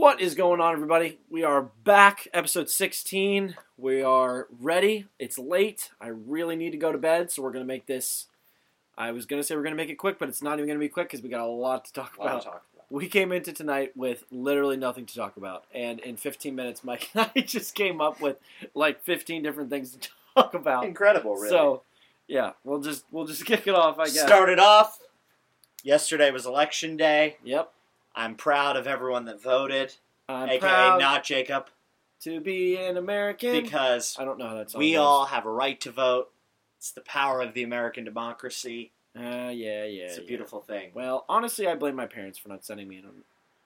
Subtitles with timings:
[0.00, 1.18] What is going on, everybody?
[1.28, 3.54] We are back, episode 16.
[3.76, 5.08] We are ready.
[5.18, 5.90] It's late.
[6.00, 8.24] I really need to go to bed, so we're going to make this.
[8.96, 10.64] I was going to say we're going to make it quick, but it's not even
[10.64, 12.44] going to be quick because we got a lot to talk about.
[12.44, 12.86] talk about.
[12.88, 17.10] We came into tonight with literally nothing to talk about, and in 15 minutes, Mike
[17.14, 18.38] and I just came up with
[18.72, 20.86] like 15 different things to talk about.
[20.86, 21.50] Incredible, really.
[21.50, 21.82] So,
[22.26, 24.22] yeah, we'll just we'll just kick it off, I guess.
[24.22, 24.98] Started off.
[25.84, 27.36] Yesterday was election day.
[27.44, 27.70] Yep.
[28.20, 29.94] I'm proud of everyone that voted,
[30.28, 31.68] I'm aka proud not Jacob,
[32.20, 33.62] to be an American.
[33.62, 36.30] because I don't know how that song we all have a right to vote.
[36.76, 38.92] It's the power of the American democracy.
[39.16, 40.04] Uh, yeah, yeah.
[40.04, 40.26] It's a yeah.
[40.28, 40.90] beautiful thing.
[40.92, 43.06] Well, honestly, I blame my parents for not sending me an,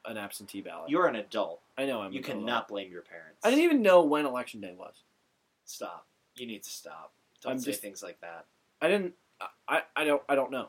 [0.07, 0.89] an absentee ballot.
[0.89, 1.61] You're an adult.
[1.77, 2.13] I know I'm.
[2.13, 2.39] you an adult.
[2.41, 3.41] cannot blame your parents.
[3.43, 4.95] I didn't even know when election day was.
[5.65, 6.07] stop.
[6.37, 7.13] You need to stop.
[7.43, 8.47] Don't I'm say just- things like that.
[8.81, 9.15] I didn't.
[9.69, 10.23] I, I don't.
[10.29, 10.69] I don't know.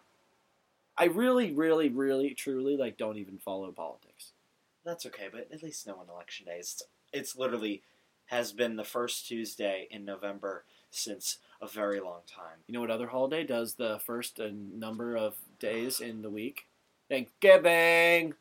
[0.97, 4.31] I really, really, really, truly like don't even follow politics.
[4.85, 6.57] That's okay, but at least know when election day.
[6.59, 6.81] It's,
[7.11, 7.81] it's literally
[8.27, 12.59] has been the first Tuesday in November since a very long time.
[12.67, 16.65] You know what other holiday does the first uh, number of days in the week?
[17.09, 18.33] Thanksgiving.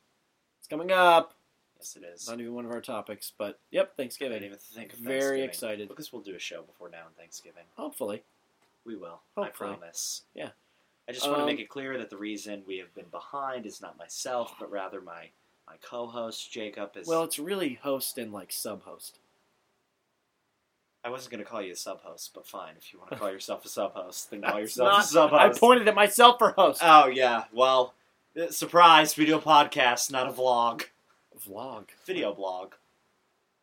[0.59, 1.35] It's coming up.
[1.79, 2.29] Yes, it is.
[2.29, 4.37] Not even one of our topics, but yep, Thanksgiving.
[4.37, 4.71] I Thanksgiving.
[4.75, 5.89] didn't even think of Very excited.
[5.89, 7.65] Because we'll do a show before now on Thanksgiving.
[7.77, 8.23] Hopefully.
[8.87, 9.21] We will.
[9.37, 9.71] Hopefully.
[9.71, 10.23] I promise.
[10.35, 10.51] Yeah.
[11.09, 13.67] I just want to Um, make it clear that the reason we have been behind
[13.67, 15.31] is not myself, but rather my
[15.67, 16.91] my co-host Jacob.
[16.97, 19.19] Is Well, it's really host and like sub-host.
[21.03, 22.75] I wasn't going to call you a sub-host, but fine.
[22.79, 25.57] If you want to call yourself a sub-host, then call yourself not- a sub-host.
[25.57, 26.81] I pointed at myself for host.
[26.83, 27.45] Oh yeah.
[27.53, 27.95] Well,
[28.41, 29.15] uh, surprise!
[29.15, 30.85] Video podcast, not a vlog.
[31.49, 31.85] Vlog.
[32.07, 32.73] Video blog.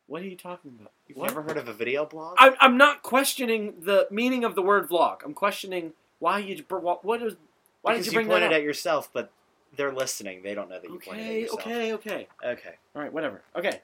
[0.08, 0.92] What are you talking about?
[1.08, 1.28] You've What?
[1.30, 2.36] never heard of a video blog?
[2.38, 5.19] I'm, I'm not questioning the meaning of the word vlog.
[5.23, 7.33] I'm questioning why you what, what is
[7.81, 9.31] why because did you bring pointed that at yourself, but
[9.75, 10.44] they're listening.
[10.44, 11.61] They don't know that you pointed at okay, yourself.
[11.61, 12.28] okay, okay.
[12.45, 12.75] Okay.
[12.95, 13.41] All right, whatever.
[13.55, 13.81] Okay.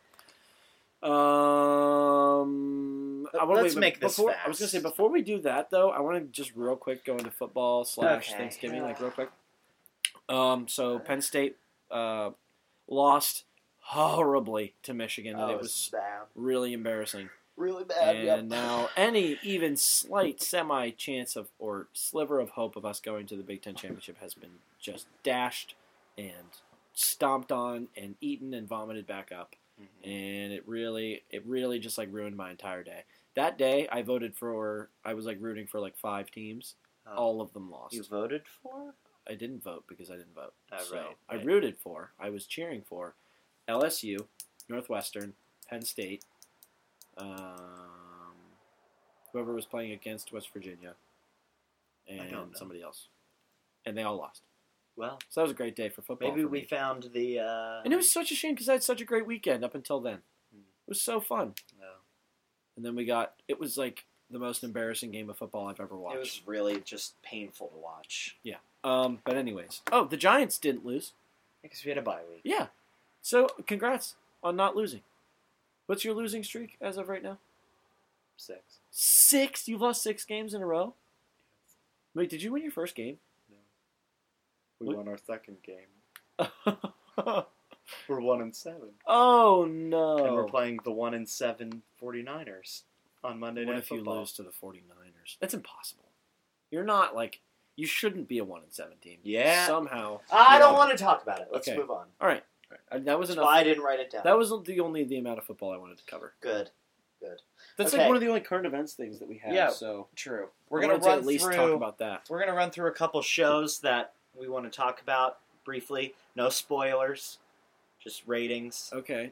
[1.01, 1.11] Um,
[3.39, 5.69] I wanna, Let's wait, make this before, I was gonna say before we do that
[5.69, 8.37] though, I want to just real quick go into football slash Okay.
[8.37, 9.29] Thanksgiving, like real quick.
[10.29, 11.57] Um, so Penn State
[11.91, 12.31] uh,
[12.87, 13.43] lost
[13.79, 16.23] horribly to Michigan, and Oh, it was bad.
[16.35, 17.29] really embarrassing.
[17.57, 18.15] Really bad.
[18.15, 23.25] and now any even slight semi chance of or sliver of hope of us going
[23.27, 25.75] to the Big Ten championship has been just dashed
[26.17, 26.31] and
[26.93, 29.85] stomped on and eaten and vomited back up Mhm.
[30.03, 33.03] and it really it really just like ruined my entire day
[33.35, 36.73] that day i voted for i was like rooting for like five teams
[37.05, 37.15] Oh.
[37.15, 38.95] all of them lost You voted for?
[39.29, 41.45] i didn't vote because i didn't vote Oh, so right, i right.
[41.45, 43.13] rooted for i was cheering for
[43.69, 44.17] lsu
[44.67, 45.35] northwestern
[45.69, 46.23] penn state
[47.17, 48.35] um,
[49.33, 50.93] whoever was playing against west virginia
[52.07, 53.07] and somebody else
[53.85, 54.41] and they all lost
[54.95, 56.65] Well, so that was a great day for football maybe for we me.
[56.67, 57.39] found the.
[57.39, 59.75] Uh, and it was such a shame because i had such a great weekend up
[59.75, 60.19] until then
[60.53, 60.61] Hmm.
[60.87, 61.87] it was so fun No.
[62.77, 65.95] and then we got it was like the most embarrassing game of football I've ever
[65.95, 66.15] watched.
[66.17, 68.35] It was really just painful to watch.
[68.43, 68.57] Yeah.
[68.83, 71.13] Um, but anyways, oh, the Giants didn't lose.
[71.61, 72.41] Because we had a bye week.
[72.43, 72.67] Yeah,
[73.21, 74.99] so congrats on not losing.
[75.87, 77.37] What's your losing streak as of right now?
[78.37, 78.59] Six.
[78.91, 79.67] Six.
[79.67, 80.93] You've lost six games in a row.
[82.13, 83.17] Wait, did you win your first game?
[83.49, 83.57] No.
[84.79, 84.97] We What?
[84.97, 85.87] won our second game.
[88.09, 88.89] We're one and seven.
[89.05, 90.25] Oh no!
[90.25, 92.81] And we're playing the one and seven 49ers
[93.23, 95.37] on Monday what Night if you lose to the 49ers?
[95.39, 96.03] That's impossible.
[96.69, 97.39] You're not like
[97.77, 99.19] you shouldn't be a one and seven team.
[99.23, 99.65] Yeah.
[99.67, 100.19] Somehow.
[100.31, 100.77] I don't on.
[100.77, 101.47] want to talk about it.
[101.51, 101.77] Let's Okay.
[101.77, 102.07] move on.
[102.19, 102.43] All right.
[102.71, 102.99] All right.
[102.99, 103.45] Uh, That was That's enough.
[103.47, 104.21] why I didn't write it down.
[104.23, 106.33] That was the only the amount of football I wanted to cover.
[106.41, 106.71] good.
[107.19, 107.41] Good.
[107.77, 108.03] That's Okay.
[108.03, 109.51] like one of the only current events things that we have.
[109.51, 109.69] Yeah.
[109.71, 110.49] So True.
[110.69, 111.55] We're I gonna wanted to run at least through.
[111.55, 112.29] talk about that.
[112.29, 116.13] We're gonna run through a couple shows that we want to talk about briefly.
[116.35, 117.39] No spoilers.
[117.99, 118.91] Just ratings.
[118.93, 119.31] Okay.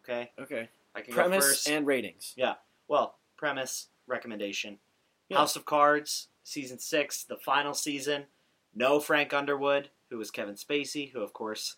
[0.00, 0.32] Okay.
[0.38, 0.68] Okay.
[0.94, 1.68] I can go Premise first.
[1.70, 2.34] and ratings.
[2.36, 2.56] Yeah.
[2.88, 4.78] Well, premise, recommendation.
[5.30, 5.38] Yeah.
[5.38, 8.26] House of Cards, season six, the final season.
[8.74, 11.76] No Frank Underwood, who was Kevin Spacey, who of course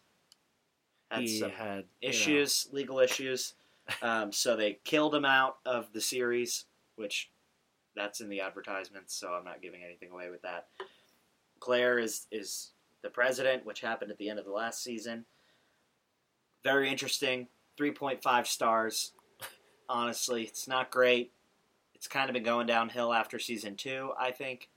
[1.11, 3.55] had he some had you know, issues, legal issues.
[4.03, 6.65] Um, so they killed him out of the series,
[6.97, 7.31] which
[7.95, 10.67] that's in the advertisements, so I'm not giving anything away with that.
[11.61, 12.73] Claire is is
[13.03, 15.25] the president, which happened at the end of the last season.
[16.65, 17.49] Very interesting.
[17.79, 19.13] 3.5 stars.
[19.89, 21.33] Honestly, it's not great.
[21.95, 24.69] It's kind of been going downhill after season two, I think.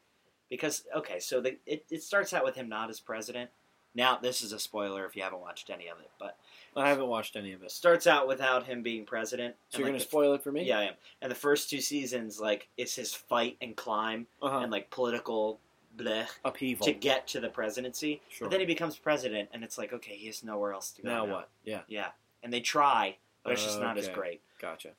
[0.49, 3.49] Because, okay, so the, it, it starts out with him not as president.
[3.95, 6.38] Now, this is a spoiler if you haven't watched any of it, but
[6.75, 9.56] I haven't watched any of it starts out without him being president.
[9.69, 10.63] So and, you're like, gonna the- spoil it for me?
[10.63, 10.94] Yeah, I am.
[11.21, 14.59] And the first two seasons, like, it's his fight and climb Uh-huh.
[14.59, 15.59] and, like, political
[15.97, 16.86] bleh Upheaval.
[16.86, 18.21] to get to the presidency.
[18.30, 18.45] Sure.
[18.47, 21.09] But then he becomes president, and it's like, okay, he has nowhere else to go.
[21.09, 21.50] now what?
[21.63, 21.81] Yeah.
[21.88, 22.12] Yeah.
[22.42, 24.13] and they try, but it's just not as Okay.
[24.13, 24.42] great.
[24.62, 24.92] Gotcha.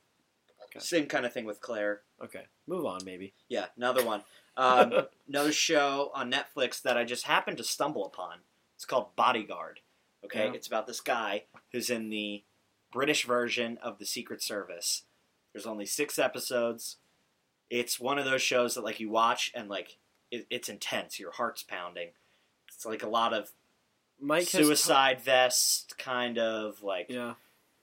[0.65, 0.79] Okay.
[0.81, 2.03] Same kind of thing with Claire.
[2.23, 2.45] Okay.
[2.67, 3.33] Move on, maybe.
[3.49, 4.25] Yeah, another one.
[4.57, 8.41] Um, another show on Netflix that I just happened to stumble upon.
[8.81, 9.81] It's called Bodyguard.
[10.25, 10.55] Okay, Yeah.
[10.55, 12.45] it's about this guy who's in the
[12.91, 15.03] British version of the Secret Service.
[15.53, 16.97] There's only six episodes.
[17.69, 19.99] It's one of those shows that like you watch and like
[20.31, 21.21] it, it's intense.
[21.21, 22.13] Your heart's pounding.
[22.75, 23.53] It's like a lot of
[24.19, 27.35] Mike suicide vest kind of like yeah.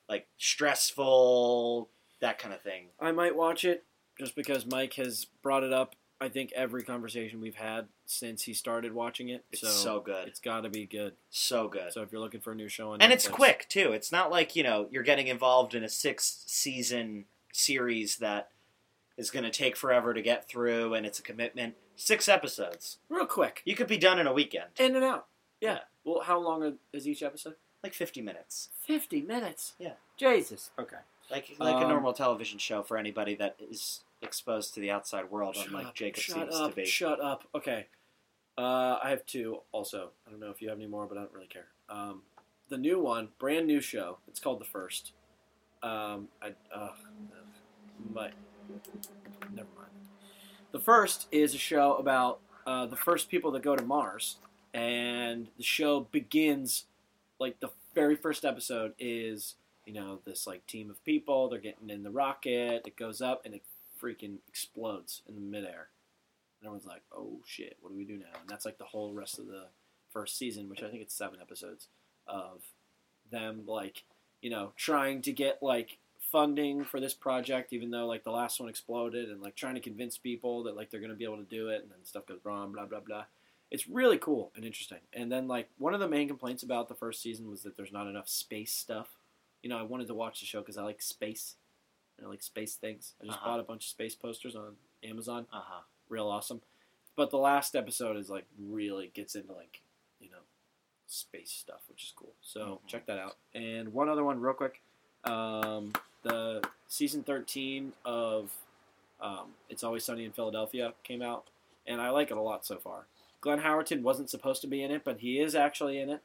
[0.09, 1.89] like stressful
[2.21, 2.87] that kind of thing.
[2.99, 3.85] I might watch it
[4.17, 5.95] just because Mike has brought it up.
[6.19, 9.45] I think every conversation we've had since he started watching it.
[9.51, 11.13] It's so, so, good, it's got to be good.
[11.29, 11.93] so good.
[11.93, 13.91] So if you're looking for a new show on and it's quick too.
[13.91, 18.49] It's not like you know you're getting involved in a six season series that
[19.17, 21.75] is going to take forever to get through, and it's a commitment.
[21.95, 25.25] Six episodes, real quick, you could be done in a weekend, in and out.
[25.61, 25.71] Yeah.
[25.73, 25.79] Yeah.
[26.03, 27.55] Well, how long are- is each episode?
[27.83, 29.73] like fifty minutes, Fifty minutes.
[29.79, 29.93] Yeah.
[30.17, 30.71] Jesus.
[30.79, 30.97] Okay.
[31.31, 35.29] like like a Um, normal television show for anybody that is exposed to the outside
[35.29, 36.85] world, Shut unlike up, Jacob shut seems up, to be.
[36.85, 37.47] Shut up.
[37.55, 37.87] Okay.
[38.57, 40.09] Uh, I have two also.
[40.25, 41.67] I don't know if you have any more, but I don't really care.
[41.89, 42.23] Um,
[42.69, 44.17] the new one, brand new show.
[44.27, 45.13] It's called The First.
[45.83, 46.89] Um, I, uh,
[48.13, 48.33] but
[49.53, 49.91] never mind.
[50.71, 54.37] The First is a show about uh, the first people that go to Mars,
[54.73, 56.85] and the show begins
[57.39, 59.55] like the very first episode is
[59.85, 61.47] you know this like team of people.
[61.47, 62.83] They're getting in the rocket.
[62.85, 63.63] It goes up and it
[64.01, 65.89] freaking explodes in the midair.
[66.59, 69.13] And everyone's like, "Oh shit, what do we do now?" And that's like the whole
[69.13, 69.67] rest of the
[70.09, 71.87] first season, which I think it's seven episodes
[72.27, 72.61] of
[73.29, 74.03] them like
[74.41, 78.59] you know trying to get like funding for this project, even though like the last
[78.59, 81.43] one exploded, and like trying to convince people that like they're gonna be able to
[81.43, 83.25] do it, and then stuff goes wrong, blah blah blah.
[83.69, 84.99] It's really cool and interesting.
[85.13, 87.91] And then like one of the main complaints about the first season was that there's
[87.91, 89.17] not enough space stuff.
[89.61, 91.55] You know, I wanted to watch the show because I like space.
[92.21, 93.13] Like space things.
[93.21, 93.47] I just Uh-huh.
[93.51, 95.47] bought a bunch of space posters on Amazon.
[95.51, 95.81] Uh huh.
[96.09, 96.61] Real awesome.
[97.15, 99.81] But the last episode is like really gets into like,
[100.19, 100.41] you know,
[101.07, 102.33] space stuff, which is cool.
[102.41, 102.87] So Mhm.
[102.87, 103.37] check that out.
[103.53, 104.81] And one other one real quick.
[105.23, 105.93] Um,
[106.23, 108.51] the season 13 of
[109.19, 111.47] um, It's Always Sunny in Philadelphia came out,
[111.87, 113.07] and I like it a lot so far.
[113.41, 116.21] Glenn Howerton wasn't supposed to be in it, but he is actually in it.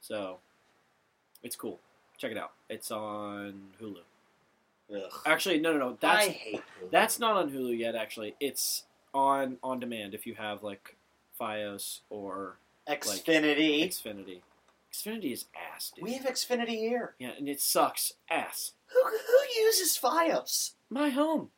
[0.00, 0.38] So
[1.42, 1.80] it's cool.
[2.16, 2.52] Check it out.
[2.68, 4.02] It's on Hulu.
[4.94, 5.12] Ugh.
[5.26, 5.96] Actually, no, no, no.
[6.00, 6.90] That's I hate Hulu.
[6.90, 7.94] that's not on Hulu yet.
[7.94, 10.96] Actually, it's on on demand if you have like
[11.40, 12.56] FiOS or
[12.88, 13.86] Xfinity.
[13.86, 14.40] Xfinity.
[14.92, 15.44] Xfinity is
[15.74, 16.04] ass, dude.
[16.04, 17.14] we have Xfinity here.
[17.18, 18.72] yeah, and it sucks ass.
[18.86, 20.72] Who who uses FiOS?
[20.88, 21.50] My home.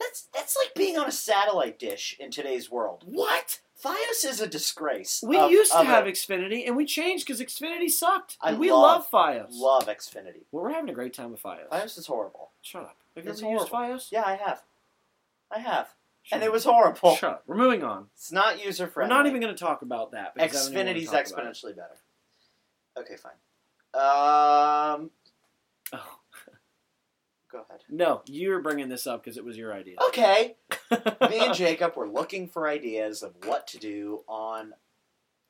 [0.00, 3.04] That's that's like being on a satellite dish in today's world.
[3.06, 3.60] What?
[3.84, 5.22] FiOS is a disgrace.
[5.26, 6.14] We of- used to have it.
[6.14, 8.36] Xfinity, and we changed because Xfinity sucked.
[8.40, 9.46] I we love- love FiOS.
[9.50, 10.44] love Xfinity.
[10.52, 11.68] well, we're having a great time with FiOS.
[11.70, 12.52] FiOS is horrible.
[12.62, 12.96] Shut up.
[13.16, 13.68] Have you It's ever used.
[13.68, 14.12] FiOS?
[14.12, 14.62] Yeah, I have.
[15.50, 16.46] I have, Shut and up.
[16.46, 17.14] it was horrible.
[17.16, 17.42] Shut up.
[17.46, 18.08] We're moving on.
[18.14, 19.12] It's not user friendly.
[19.12, 20.34] We're not even going to talk about that.
[20.34, 21.52] because I don't even wanna Xfinity's talk about it.
[21.52, 21.96] exponentially better.
[22.98, 23.32] Okay, fine.
[23.94, 25.10] Um.
[27.52, 27.82] Go ahead.
[27.88, 29.96] No, you were bringing this up because it was your idea.
[30.08, 30.56] Okay,
[30.90, 34.72] me and Jacob were looking for ideas of what to do on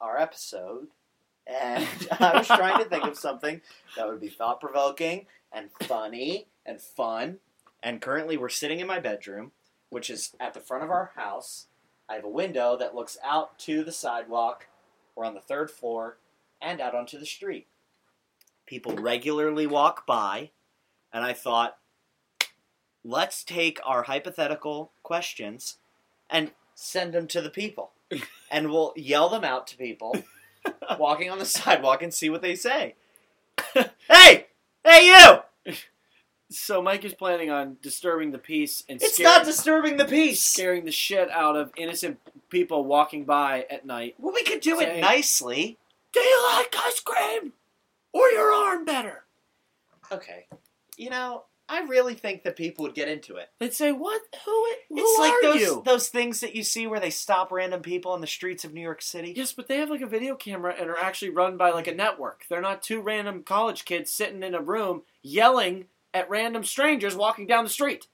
[0.00, 0.88] our episode,
[1.46, 1.86] and
[2.20, 3.60] I was trying to think of something
[3.96, 7.38] that would be thought provoking and funny and fun.
[7.82, 9.52] And currently, we're sitting in my bedroom,
[9.90, 11.66] which is at the front of our house.
[12.08, 14.66] I have a window that looks out to the sidewalk.
[15.14, 16.18] We're on the third floor
[16.60, 17.66] and out onto the street.
[18.66, 20.50] People regularly walk by,
[21.12, 21.76] and I thought,
[23.04, 25.78] let's take our hypothetical questions
[26.30, 27.92] and send them to the people.
[28.50, 30.14] and we'll yell them out to people
[30.98, 32.94] walking on the sidewalk and see what they say.
[34.08, 34.46] hey!
[34.84, 35.06] Hey,
[35.64, 35.74] you!
[36.50, 40.42] So Mike is planning on disturbing the peace and It's scaring, not disturbing the peace!
[40.42, 42.18] scaring the shit out of innocent
[42.50, 44.16] people walking by at night.
[44.18, 45.78] Well, we could do Say- it nicely.
[46.12, 47.54] Do you like ice cream
[48.12, 49.24] or your arm better?
[50.10, 50.46] Okay.
[50.98, 53.48] You know, I really think that people would get into it.
[53.58, 54.20] They'd say, "What?
[54.44, 54.66] Who?
[54.88, 58.12] Who It's like those you?" those things that you see where they stop random people
[58.12, 59.32] on the streets of New York City.
[59.34, 61.94] Yes, but they have like a video camera and are actually run by like a
[61.94, 62.44] network.
[62.48, 67.46] They're not two random college kids sitting in a room yelling at random strangers walking
[67.46, 68.06] down the street.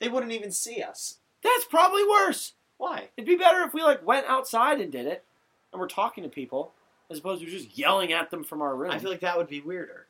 [0.00, 1.18] They wouldn't even see us.
[1.42, 2.54] That's probably worse.
[2.78, 3.10] Why?
[3.16, 5.24] It'd be better if we like went outside and did it,
[5.72, 6.72] and we're talking to people,
[7.10, 8.90] as opposed to just yelling at them from our room.
[8.90, 10.06] I feel like that would be weirder.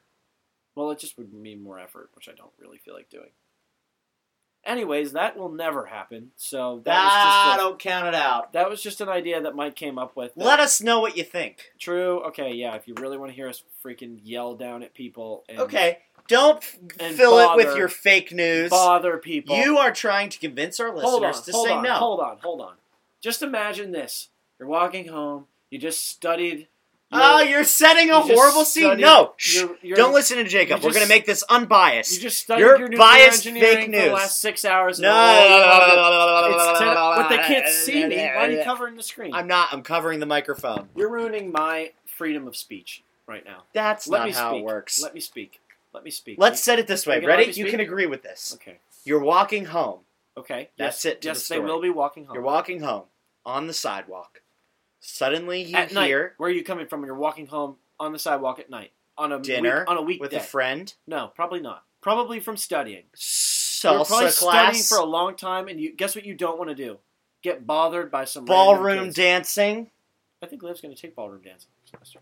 [0.74, 3.30] Well, it just would mean more effort, which I don't really feel like doing.
[4.66, 6.30] Anyways, that will never happen.
[6.36, 8.54] So that Ah, was just a, don't count it out.
[8.54, 10.32] that was just an idea that Mike came up with.
[10.36, 11.72] Let us know what you think.
[11.78, 12.20] True.
[12.28, 12.54] Okay.
[12.54, 12.74] Yeah.
[12.74, 16.64] If you really want to hear us freaking yell down at people and Okay, don't
[16.98, 18.70] And fill it with your fake news.
[18.70, 21.82] bother people, You are trying to convince our hold on, listeners to hold say on,
[21.82, 21.92] no.
[21.96, 22.74] hold on, hold on.
[23.20, 25.46] Just imagine this: you're walking home.
[25.68, 26.68] You just studied.
[27.14, 28.98] Oh, you're setting a you horrible scene.
[29.00, 29.56] No, shh.
[29.60, 30.82] your- your- don't listen to Jacob.
[30.82, 32.12] We're gonna make this unbiased.
[32.14, 34.04] You just studied You're your biased engineering fake for news.
[34.04, 35.00] the last six hours.
[35.00, 38.16] no, all It's ten- but they can't see me.
[38.16, 39.34] Why are you covering the screen?
[39.34, 39.68] I'm not.
[39.72, 40.88] I'm covering the microphone.
[40.96, 43.64] You're ruining my freedom of speech right now.
[43.72, 44.60] That's Let not me how speak.
[44.60, 45.02] it works.
[45.02, 45.60] Let me speak.
[45.92, 46.38] Let me speak.
[46.38, 47.20] Let's set it this way.
[47.20, 47.50] You Ready?
[47.52, 48.52] You can agree with this.
[48.54, 48.78] Okay.
[49.04, 50.00] You're walking home.
[50.36, 50.70] Okay.
[50.76, 52.34] That's yes, it Yes, the they will be walking home.
[52.34, 53.04] You're walking home
[53.46, 54.40] on the sidewalk.
[55.06, 56.06] Suddenly you at night.
[56.06, 57.00] hear Where are you coming from?
[57.00, 60.02] when You're walking home on the sidewalk at night on a Dinner week, on a
[60.02, 60.20] weekday.
[60.22, 60.92] with a friend.
[61.06, 61.84] no, probably not.
[62.00, 63.04] Probably from studying.
[63.14, 66.70] Salsa You're probably studying for a long time, and you guess what you don't want
[66.70, 66.98] to do?
[67.42, 69.90] Get bothered by some ballroom dancing.
[70.42, 72.20] I think Liv's going to take ballroom dancing semester.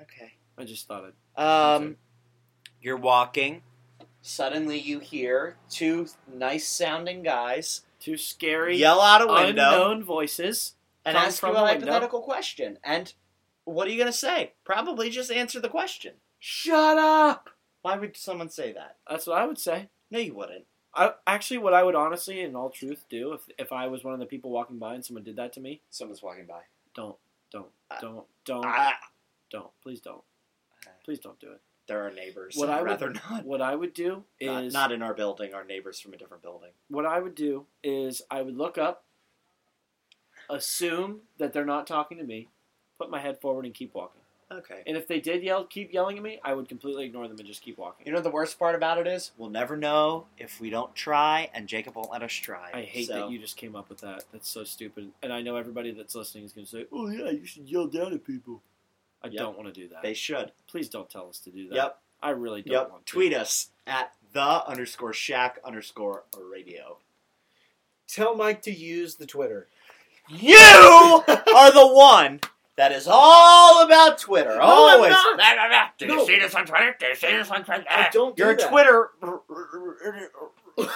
[0.00, 0.32] Okay.
[0.56, 1.40] I just thought it.
[1.40, 1.96] Um,
[2.80, 3.62] you're walking.
[4.22, 8.76] Suddenly you hear two nice sounding guys two scary.
[8.76, 10.73] yell out a window Unknown voices.
[11.04, 12.78] And ask you a hypothetical question.
[12.84, 13.12] And
[13.64, 14.52] what are you going to say?
[14.64, 16.14] Probably just answer the question.
[16.38, 17.50] Shut up.
[17.82, 18.96] Why would someone say that?
[19.08, 19.88] That's what I would say.
[20.10, 20.64] No, you wouldn't.
[20.94, 24.14] I, actually, what I would honestly, in all truth, do if if I was one
[24.14, 26.60] of the people walking by and someone did that to me, Someone's walking by.
[26.94, 27.16] don't,
[27.50, 28.94] don't, Uh, don't, don't, Ah,
[29.50, 29.70] don't.
[29.82, 30.22] Please don't.
[31.04, 31.60] Please don't do it.
[31.88, 32.56] there are neighbors.
[32.56, 33.44] What I'd I would- rather not.
[33.44, 35.52] What I would do Not, is not in our building.
[35.52, 36.70] Our neighbors from a different building.
[36.88, 39.04] what I would do is I would look up,
[40.50, 42.48] assume that they're not talking to me,
[42.98, 44.20] put my head forward and keep walking.
[44.52, 44.82] Okay.
[44.86, 47.46] And if they did yell, keep yelling at me, I would completely ignore them and
[47.46, 48.06] just keep walking.
[48.06, 49.32] You know the worst part about it is?
[49.38, 52.70] We'll never know if we don't try, and Jacob won't let us try.
[52.72, 54.24] I hate So- that you just came up with that.
[54.32, 55.10] That's so stupid.
[55.22, 57.86] And I know everybody that's listening is going to say, "Oh yeah, you should yell
[57.86, 58.62] down at people."
[59.22, 59.36] I Yep.
[59.38, 60.02] don't want to do that.
[60.02, 60.52] They should.
[60.66, 61.74] Please don't tell us to do that.
[61.74, 62.02] Yep.
[62.22, 62.90] I really don't Yep.
[62.90, 63.12] want to.
[63.12, 66.98] Tweet us at the underscore shack underscore radio.
[68.06, 69.68] Tell Mike to use the Twitter.
[70.28, 70.54] You
[71.26, 72.40] are the one
[72.76, 74.52] that is all about Twitter.
[74.52, 75.10] I'm Always.
[75.10, 75.98] not.
[75.98, 76.20] Did No.
[76.20, 76.94] you see this on Twitter?
[76.98, 77.84] Do you see this on Twitter?
[77.88, 78.68] I don't do You're a that.
[78.70, 79.10] Twitter.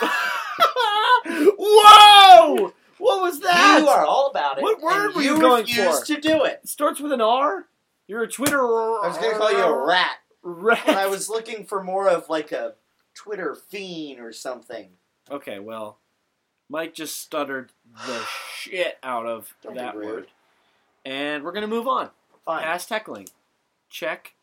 [1.30, 2.73] Whoa!
[2.99, 3.78] What was that?
[3.80, 4.62] You are all about it.
[4.62, 6.06] What word and were you you going refuse for?
[6.06, 6.61] to do it.
[6.64, 7.66] It starts with an R.
[8.08, 8.58] You're a Twitter.
[8.61, 10.11] I was going to call you a rat.
[10.42, 10.82] rat.
[10.87, 12.75] But I was looking for more of like a
[13.14, 14.88] Twitter fiend or something.
[15.30, 16.00] Okay, well,
[16.69, 17.73] Mike just stuttered
[18.07, 18.23] the
[18.55, 20.27] shit out of Don't that word,
[21.05, 22.11] and we're gonna move on.
[22.45, 22.63] Fine.
[22.63, 23.29] Past heckling,
[23.91, 24.35] check.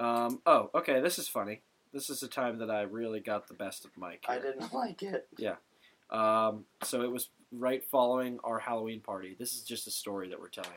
[0.00, 1.00] Um, oh, okay.
[1.00, 1.62] This is funny.
[1.92, 4.24] This is the time that I really got the best of Mike.
[4.28, 5.26] I didn't like it.
[5.36, 5.56] Yeah.
[6.10, 9.36] Um, so it was right following our Halloween party.
[9.38, 10.70] This is just a story that we're telling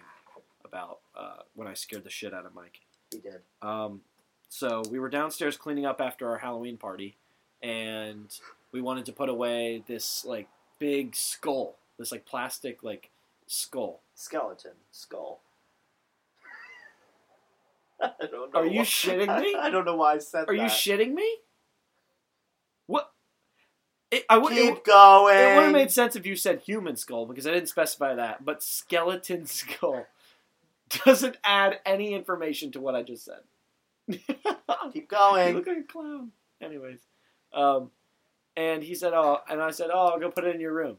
[0.66, 2.80] about uh, when I scared the shit out of Mike.
[3.12, 3.42] He did.
[3.62, 4.02] Um,
[4.50, 7.16] so we were downstairs cleaning up after our Halloween party,
[7.62, 8.34] and
[8.72, 10.48] we wanted to put away this like
[10.80, 13.10] big skull, this like plastic like
[13.48, 14.02] skull.
[14.16, 14.72] Skeleton.
[14.92, 15.42] Skull.
[18.02, 18.60] I don't know.
[18.60, 19.56] Are you why- shitting me?
[19.60, 20.52] I, don't know why I said Are that.
[20.52, 21.28] Are you shitting me?
[22.88, 23.12] What?
[24.10, 24.52] It, I would.
[24.54, 25.36] Keep It, going.
[25.38, 28.44] it would have made sense if you said human skull because I didn't specify that,
[28.44, 30.06] but skeleton skull
[31.06, 33.40] doesn't add any information to what I just said.
[34.12, 34.22] Keep
[34.94, 35.56] You going.
[35.56, 36.32] look like a clown.
[36.62, 37.00] Anyways,
[37.54, 37.92] um,
[38.56, 40.98] and he said, "Oh," and I said, "Oh, I'll go put it in your room."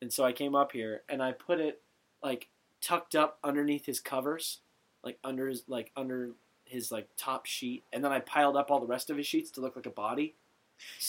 [0.00, 1.80] And so I came up here and I put it
[2.22, 2.48] like
[2.80, 4.60] tucked up underneath his covers,
[5.02, 6.30] like under his like under
[6.64, 9.50] his like top sheet, and then I piled up all the rest of his sheets
[9.52, 10.34] to look like a body.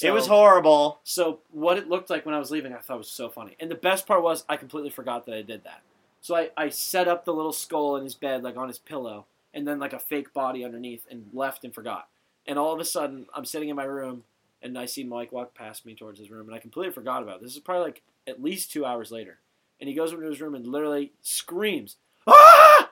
[0.01, 0.99] it was horrible.
[1.03, 3.55] so what it looked like when I was leaving, I thought was so funny.
[3.59, 5.81] And the best part was I completely forgot that I did that.
[6.21, 9.25] So I, I set up the little skull in his bed, like on his pillow,
[9.53, 12.07] and then like a fake body underneath, and left and forgot.
[12.45, 14.23] And all of a sudden, I'm sitting in my room,
[14.61, 17.37] and I see Mike walk past me towards his room, and I completely forgot about
[17.37, 17.43] it.
[17.43, 19.39] This is probably like at least two hours later.
[19.79, 22.89] And he goes into his room and literally screams, "Ah!"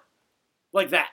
[0.72, 1.10] like that.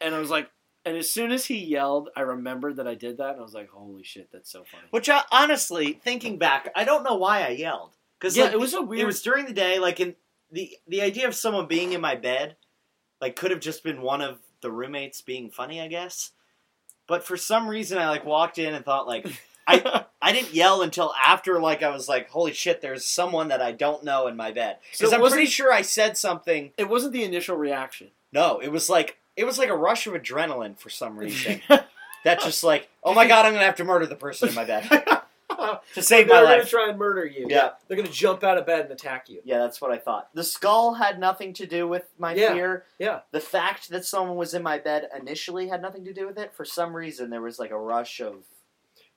[0.00, 0.50] And I was like,
[0.84, 3.54] and as soon as he yelled, I remembered that I did that, and I was
[3.54, 4.84] like, holy shit, that's so funny.
[4.90, 7.92] Which I, honestly, thinking back, I don't know why I yelled.
[8.18, 9.02] Because yeah, like, it was a weird.
[9.02, 9.78] it was during the day.
[9.78, 10.16] Like in
[10.50, 12.56] the the idea of someone being in my bed,
[13.20, 16.30] like could have just been one of the roommates being funny, I guess.
[17.06, 19.26] But for some reason, I like walked in and thought like
[19.66, 23.60] I I didn't yell until after like I was like, holy shit, there's someone that
[23.62, 24.78] I don't know in my bed.
[24.92, 26.72] Because it I'm pretty sure I said something.
[26.78, 28.08] it wasn't the initial reaction.
[28.32, 31.60] No, it was like it was like a rush of adrenaline for some reason.
[32.24, 34.64] that just like, oh my god, I'm gonna have to murder the person in my
[34.64, 34.88] bed.
[35.94, 36.46] to save my life.
[36.48, 37.46] They're gonna try and murder you.
[37.48, 37.70] Yeah.
[37.86, 39.40] They're gonna jump out of bed and attack you.
[39.44, 40.28] Yeah, that's what I thought.
[40.34, 42.84] The skull had nothing to do with my Yeah, fear.
[42.98, 43.20] yeah.
[43.30, 46.54] The fact that someone was in my bed initially had nothing to do with it.
[46.54, 48.44] For some reason, there was like a rush of.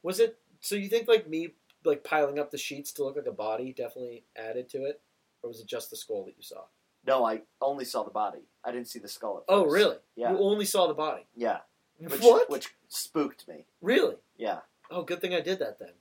[0.06, 0.38] Was it?
[0.60, 3.74] So you think like me like piling up the sheets to look like a body
[3.74, 5.02] definitely added to it,
[5.42, 6.62] or was it just the skull that you saw?
[7.08, 8.44] No, I only saw the body.
[8.64, 9.98] I didn't see the skull at Oh, really?
[10.16, 10.32] Yeah.
[10.32, 11.26] You only saw the body.
[11.36, 11.58] Yeah.
[11.98, 12.50] Which, what?
[12.52, 13.66] Which spooked me.
[13.82, 14.18] Really?
[14.38, 14.60] Yeah.
[14.92, 15.94] Oh, good thing I did that then.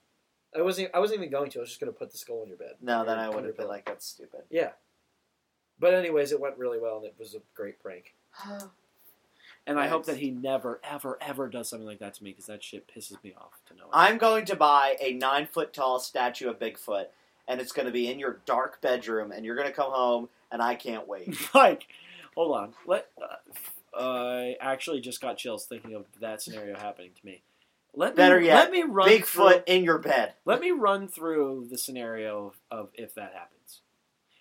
[0.55, 0.91] I wasn't.
[0.93, 1.61] I wasn't even going to.
[1.61, 2.75] I was just going to put the skull in your bed.
[2.83, 4.43] No, then I would have been like, that's stupid.
[4.51, 4.73] Yeah.
[5.79, 8.15] But anyways, it went really well, and it was a great prank.
[9.67, 12.47] And I hope that he never, ever, ever does something like that to me because
[12.47, 13.85] that shit pisses me off to know.
[13.85, 13.91] it.
[13.95, 17.07] I'm going to buy a nine foot tall statue of Bigfoot,
[17.49, 20.29] and it's going to be in your dark bedroom, and you're going to come home,
[20.53, 21.35] and I can't wait.
[21.55, 21.87] Mike,
[22.35, 22.75] hold on.
[22.87, 27.43] Let uh, I actually just got chills thinking of that scenario happening to me.
[27.97, 30.35] Let Better me, yet, let me run Bigfoot through, in your bed.
[30.45, 33.81] let me run through the scenario of, of if that happens.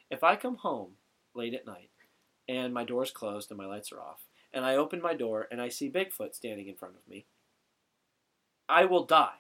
[0.10, 0.94] If I come home
[1.36, 1.90] late at night
[2.50, 5.62] and my door's closed and my lights are off, and I open my door and
[5.62, 7.26] I see Bigfoot standing in front of me,
[8.70, 9.34] I will die.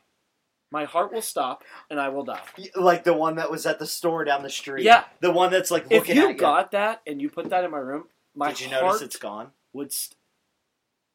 [0.72, 2.42] My heart will stop and I will die.
[2.76, 4.84] Like the one that was at the store down the street.
[4.86, 5.04] Yeah.
[5.22, 6.38] The one that's like If looking you at you.
[6.38, 8.06] got that and you put that in my room,
[8.36, 9.52] my Did you notice it's gone?
[9.74, 9.92] would.
[9.94, 10.18] St-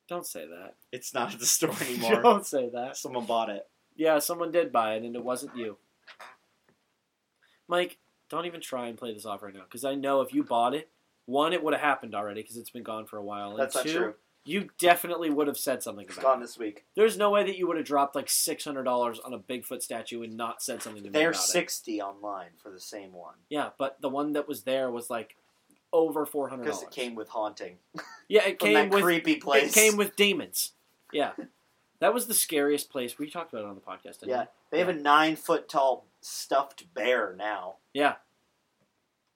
[0.09, 0.76] Don't say that.
[0.93, 2.23] It's not at the store anymore.
[2.23, 2.97] Don't say that.
[2.97, 3.67] Someone bought it.
[3.97, 5.76] Yeah, someone did buy it, and it wasn't you.
[7.67, 7.99] Mike,
[8.31, 10.75] don't even try and play this off right now, because I know if you bought
[10.75, 10.88] it,
[11.28, 13.50] one, it would have happened already, because it's been gone for a while.
[13.50, 14.14] And That's not two, true.
[14.44, 16.47] you definitely would have said something It's about gone it.
[16.47, 16.87] this week.
[16.97, 19.82] There's no way that you would have dropped like six hundred dollars on a Bigfoot
[19.82, 21.47] statue and not said something to me They're about it.
[21.47, 25.37] sixty online for the same one Yeah, but the one that was there was like
[25.92, 27.76] over four hundred because it came with haunting
[28.28, 29.64] Yeah, it came that with creepy place.
[29.70, 30.73] it came with demons.
[31.12, 31.32] Yeah,
[32.00, 33.18] that was the scariest place.
[33.18, 34.18] We talked about it on the podcast.
[34.26, 34.44] Yeah.
[34.70, 37.76] They have a nine foot tall stuffed bear now.
[37.94, 38.16] Yeah.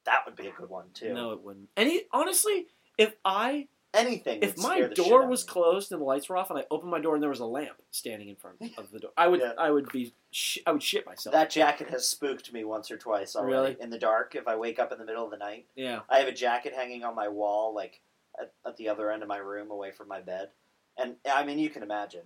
[0.05, 1.13] That would be a good one too.
[1.15, 1.69] No, it wouldn't.
[1.77, 2.67] Any honestly,
[2.99, 4.39] if I Anything.
[4.43, 6.65] if my scare the shit door was closed and the lights were off, and I
[6.71, 9.29] opened my door and there was a lamp standing in front of the door, I
[9.29, 9.53] would Yeah.
[9.59, 11.33] I would be sh- I would shit myself.
[11.35, 13.53] that jacket has spooked me once or twice already.
[13.73, 13.77] Really?
[13.81, 16.01] In the dark, if I wake up in the middle of the night, yeah.
[16.09, 18.01] I have a jacket hanging on my wall, like
[18.41, 20.49] at, at the other end of my room, away from my bed.
[20.97, 22.23] And I mean, you can imagine.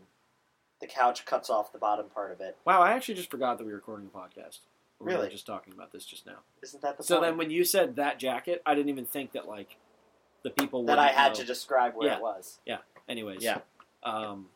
[0.81, 2.57] The couch cuts off the bottom part of it.
[2.65, 4.59] Wow, I actually just forgot that we were recording a podcast.
[4.99, 5.29] We were Really?
[5.31, 6.39] just talking about this just now.
[6.63, 7.27] Isn't that the So point?
[7.27, 9.77] then, when you said that jacket, I didn't even think that like
[10.43, 11.35] the people that I had know.
[11.41, 12.17] to describe where Yeah.
[12.17, 12.61] it was.
[12.65, 12.79] Yeah.
[13.09, 13.61] Anyways, Yeah.
[14.03, 14.49] Um,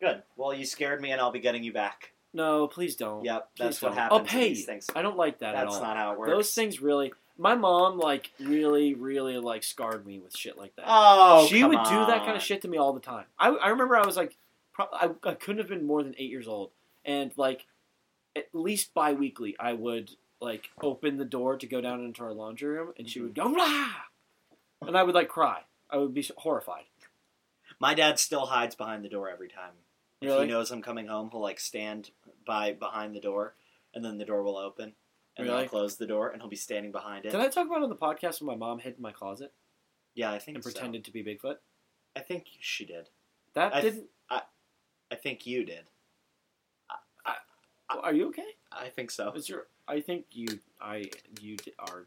[0.00, 0.22] Good.
[0.36, 2.12] Well, you scared me, and I'll be getting you back.
[2.34, 3.24] no, please don't.
[3.24, 3.98] Yep, Please that's what don't.
[3.98, 4.18] happens.
[4.20, 4.66] I'll pay these you.
[4.66, 4.90] things.
[4.94, 5.72] I don't like that at all.
[5.72, 6.30] That's not how it works.
[6.30, 7.12] Those things really.
[7.38, 10.84] My mom like really, really like scarred me with shit like that.
[10.86, 13.24] Oh, she come would do that kind of shit to me all the time.
[13.38, 14.36] I, I remember I was like,
[14.74, 16.70] pro- I, I couldn't have been more than eight years old,
[17.04, 17.66] and like,
[18.36, 22.68] at least bi-weekly, I would like open the door to go down into our laundry
[22.68, 23.54] room, and she would mm-hmm.
[23.54, 25.62] go rah, and I would like cry.
[25.90, 26.84] I would be horrified.
[27.80, 29.72] My dad still hides behind the door every time.
[30.20, 30.46] If Really?
[30.46, 32.10] he knows I'm coming home, he'll like stand
[32.46, 33.54] by behind the door,
[33.94, 34.94] and then the door will open,
[35.36, 35.64] and then Really?
[35.64, 37.32] I'll close the door, and he'll be standing behind it.
[37.32, 39.52] Did I talk about on the podcast when my mom hid in my closet
[40.16, 40.70] yeah, I think and so.
[40.70, 41.56] pretended to be Bigfoot?
[42.16, 43.10] I think she did.
[43.54, 44.08] That I th- didn't.
[44.28, 44.42] I.
[45.12, 45.84] I think you did.
[47.88, 48.42] Are you okay?
[48.72, 49.32] I think so.
[49.32, 49.66] Is your?
[49.88, 50.46] I think you.
[50.80, 51.04] I
[51.40, 52.04] you are.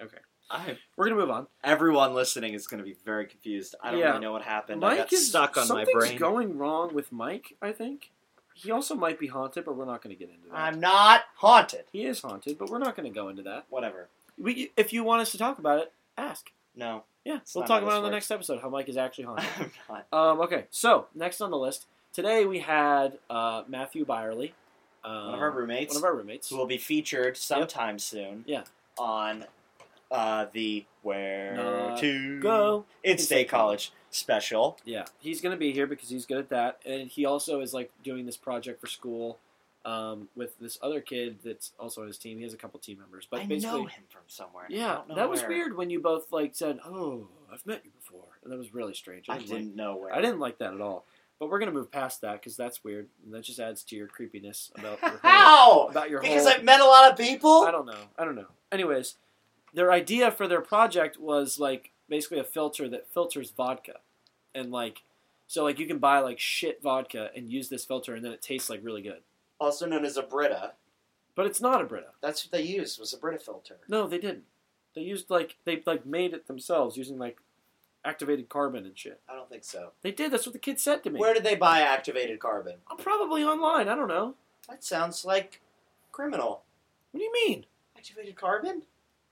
[0.00, 0.18] Okay,
[0.50, 1.46] I, we're gonna move on.
[1.64, 3.74] everyone listening is going to be very confused.
[3.82, 4.08] I don't Yeah.
[4.10, 4.84] really know what happened.
[4.84, 5.86] I got Mike is stuck on my brain.
[5.86, 6.18] something's brain.
[6.18, 7.56] going wrong with Mike.
[7.60, 8.12] I think
[8.54, 10.56] he also might be haunted, but we're not going to get into that.
[10.56, 11.84] I'm not haunted.
[11.92, 13.66] He is haunted, but we're not going to go into that.
[13.70, 14.08] Whatever.
[14.38, 16.50] We, if you want us to talk about it, ask.
[16.76, 18.14] No, Yeah, It's we'll not talk how about it this on the works.
[18.14, 18.60] next episode.
[18.62, 19.46] How Mike is actually haunted.
[19.58, 20.06] I'm not.
[20.12, 21.86] um, okay, so next on the list
[22.18, 24.52] today we had uh, Matthew Byerly,
[25.04, 25.94] um, One of our roommates.
[25.94, 26.50] one of our roommates.
[26.50, 28.42] who will be featured sometime soon.
[28.44, 28.64] Yeah.
[28.98, 29.44] On
[30.10, 32.86] uh, the Where Not to Go.
[33.04, 34.78] in State College special.
[34.84, 37.72] Yeah, he's going to be here because he's good at that, and he also is
[37.72, 39.38] like doing this project for school
[39.84, 42.38] um, with this other kid that's also on his team.
[42.38, 44.64] He has a couple team members, but I basically, know him from somewhere.
[44.68, 48.40] I yeah, that was weird when you both like said, "Oh, I've met you before,"
[48.42, 49.28] and that was really strange.
[49.28, 50.12] I didn't like- didn't know where.
[50.12, 51.04] I didn't like that at all.
[51.38, 54.08] But we're gonna move past that because that's weird, and that just adds to your
[54.08, 55.86] creepiness about your whole, How?
[55.90, 56.52] about your Because whole.
[56.52, 57.62] I've met a lot of people.
[57.62, 57.94] I don't know.
[58.18, 58.46] I don't know.
[58.72, 59.16] Anyways,
[59.72, 64.00] their idea for their project was like basically a filter that filters vodka,
[64.54, 65.02] and like,
[65.46, 68.42] so like you can buy like shit vodka and use this filter, and then it
[68.42, 69.20] tastes like really good.
[69.60, 70.72] Also known as a Brita.
[71.36, 72.08] But it's not a Brita.
[72.20, 73.76] That's what they used was a Brita filter.
[73.88, 74.42] No, they didn't.
[74.96, 77.38] They used like they like made it themselves using like
[78.04, 79.20] activated carbon and shit.
[79.28, 79.90] I don't think so.
[80.02, 80.32] They did.
[80.32, 81.20] That's what the kid said to me.
[81.20, 82.74] Where did they buy activated carbon?
[82.90, 83.88] I'm probably online.
[83.88, 84.34] I don't know.
[84.68, 85.60] That sounds like
[86.12, 86.62] criminal.
[87.12, 87.64] What do you mean?
[87.96, 88.82] Activated carbon?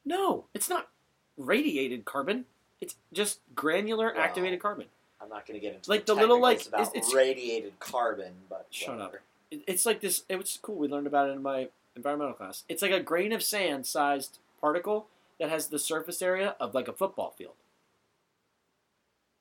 [0.05, 0.89] No, it's not
[1.37, 2.45] radiated carbon.
[2.81, 4.23] It's just granular Wow.
[4.23, 4.87] activated carbon.
[5.21, 8.33] I'm not going to get into Like the, the little, like, about it's- radiated carbon,
[8.49, 8.97] but Shut up.
[8.99, 9.23] whatever.
[9.51, 10.25] It- It's like this.
[10.29, 10.77] It was cool.
[10.77, 12.65] We learned about it in my environmental class.
[12.69, 15.07] It's like a grain of sand sized particle
[15.39, 17.55] that has the surface area of like a football field.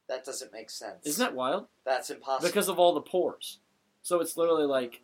[0.08, 1.06] That doesn't make sense.
[1.06, 1.68] Isn't that wild?
[1.86, 2.48] That's impossible.
[2.48, 3.60] Because of all the pores.
[4.04, 5.02] So it's literally like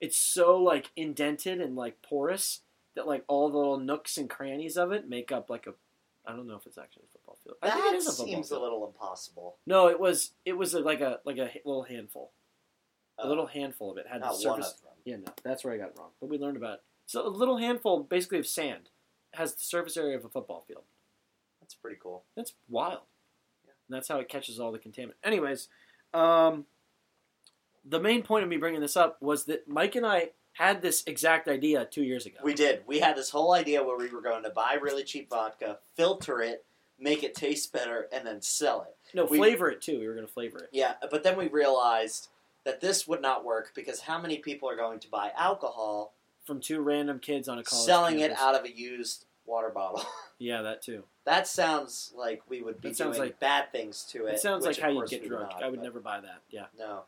[0.00, 2.60] it's so like indented and like porous
[2.94, 5.74] that like all the little nooks and crannies of it make up like a
[6.28, 7.56] I don't know if it's actually a football field.
[7.62, 8.60] I that think it is a seems field.
[8.60, 9.56] a little impossible.
[9.66, 12.30] No, it was it was a, like a like a little handful.
[13.18, 14.74] A Uh, little handful of it had the surface.
[15.04, 16.10] Yeah, no, that's where I got wrong.
[16.20, 16.80] But we learned about it.
[17.06, 18.90] So a little handful, basically of sand,
[19.34, 20.82] has the surface area of a football field.
[21.60, 22.24] That's pretty cool.
[22.36, 23.02] That's wild.
[23.88, 25.14] And that's how it catches all the contaminant.
[25.22, 25.68] Anyways,
[26.12, 26.66] um,
[27.84, 31.04] the main point of me bringing this up was that Mike and I had this
[31.06, 32.38] exact idea two years ago.
[32.42, 32.82] We did.
[32.86, 36.40] We had this whole idea where we were going to buy really cheap vodka, filter
[36.40, 36.64] it,
[36.98, 38.96] make it taste better, and then sell it.
[39.14, 39.98] no we- flavor it too.
[40.00, 40.70] We were going to flavor it.
[40.72, 42.28] Yeah, but then we realized
[42.64, 46.60] that this would not work because how many people are going to buy alcohol From
[46.60, 50.04] two random kids on a college selling it out of a used water bottle?
[50.38, 51.04] Yeah, that too.
[51.26, 54.34] That sounds like we would be That sounds doing like- bad things to it.
[54.34, 55.50] It sounds which like how you course get we drunk.
[55.50, 56.42] not, I would but never buy that.
[56.50, 56.66] Yeah.
[56.78, 57.02] No.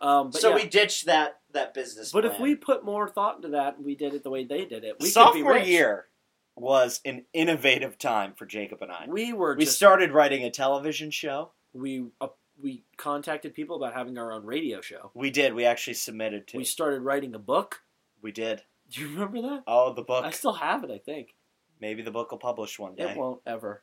[0.00, 0.54] Um, but so yeah.
[0.56, 2.12] we ditched that that business.
[2.12, 2.42] But if plan.
[2.42, 4.96] we put more thought into that, and we did it the way they did it.
[5.00, 5.66] We could be rich.
[5.66, 6.06] year
[6.56, 9.06] was an innovative time for Jacob and I.
[9.08, 11.50] we were We just, started writing a television show.
[11.72, 12.28] we uh,
[12.62, 15.10] we contacted people about having our own radio show.
[15.14, 15.54] We did.
[15.54, 16.58] We actually submitted to.
[16.58, 17.82] We started writing a book.
[18.20, 18.62] we did.
[18.90, 19.62] Do you remember that?
[19.66, 20.24] Oh, the book.
[20.24, 20.90] I still have it.
[20.90, 21.34] I think
[21.82, 23.10] Maybe the book will publish one day.
[23.10, 23.82] it won't ever.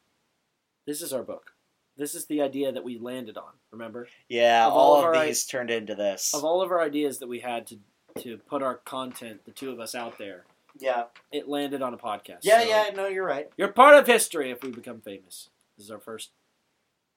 [0.87, 1.51] This is our book.
[1.97, 3.51] This is the idea that we landed on.
[3.71, 6.33] Remember, Yeah, Of all, all of these turned into this.
[6.33, 7.79] of all of our ideas that we had to
[8.19, 10.45] to put our content, the two of us out there,
[10.79, 12.39] yeah, it landed on a podcast.
[12.43, 12.89] yeah, So yeah.
[12.95, 13.49] No, you're right.
[13.57, 15.49] You're part of history if we become famous.
[15.77, 16.31] This is our first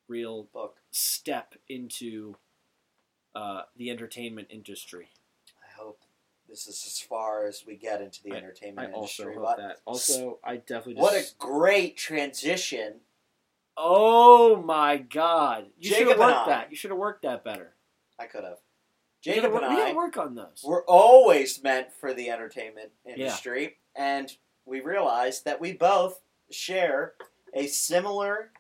[0.08, 0.78] real Book.
[0.90, 2.34] step into
[3.36, 5.10] uh, the entertainment industry.
[6.52, 9.34] This is as far as we get into the I- entertainment I also industry.
[9.42, 9.76] hope but that.
[9.86, 12.96] Also, I definitely what a great transition.
[13.78, 15.68] oh my God!
[15.78, 16.70] You should have worked that.
[16.70, 17.72] You should have worked that better.
[18.18, 18.58] I could have.
[19.24, 20.62] We Jacob and we I gotta work on those.
[20.62, 24.30] We're always meant for the entertainment industry, and
[24.66, 27.14] we realized that we both share
[27.54, 28.50] a similar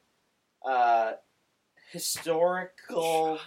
[0.64, 1.12] uh,
[1.90, 3.38] historical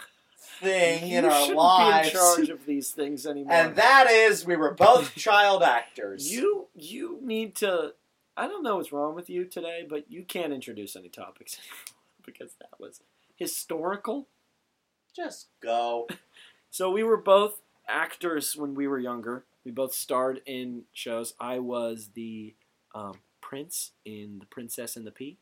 [0.60, 2.10] thing you in our shouldn't lives.
[2.12, 3.54] be in charge of these things anymore.
[3.54, 6.32] And that is, we were both child actors.
[6.32, 7.94] you you need to.
[8.38, 11.58] I don't know what's wrong with you today, but you can't introduce any topics
[12.26, 13.02] because that was
[13.36, 14.28] historical.
[15.16, 16.08] just go.
[16.72, 19.46] So we were both actors when we were younger.
[19.64, 21.34] We both starred in shows.
[21.40, 22.54] I was the
[22.94, 25.38] um, prince in The Princess and the Pea.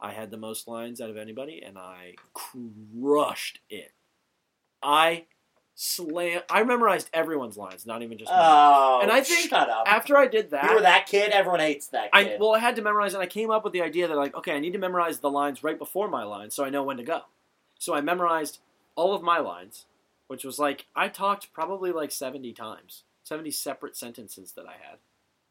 [0.00, 3.90] I had the most lines out of anybody, and I crushed it.
[4.82, 5.24] I
[5.74, 6.42] slam.
[6.50, 8.40] I memorized everyone's lines, not even just mine.
[8.42, 9.84] Oh, And I think shut up.
[9.86, 11.30] After I did that, you were that kid.
[11.30, 12.40] Everyone hates that I kid.
[12.40, 14.54] well, I had to memorize, and I came up with the idea that like, okay,
[14.54, 17.02] I need to memorize the lines right before my lines, so I know when to
[17.04, 17.22] go.
[17.78, 18.58] So I memorized
[18.94, 19.86] all of my lines,
[20.28, 24.98] which was like I talked probably like seventy times, seventy separate sentences that I had.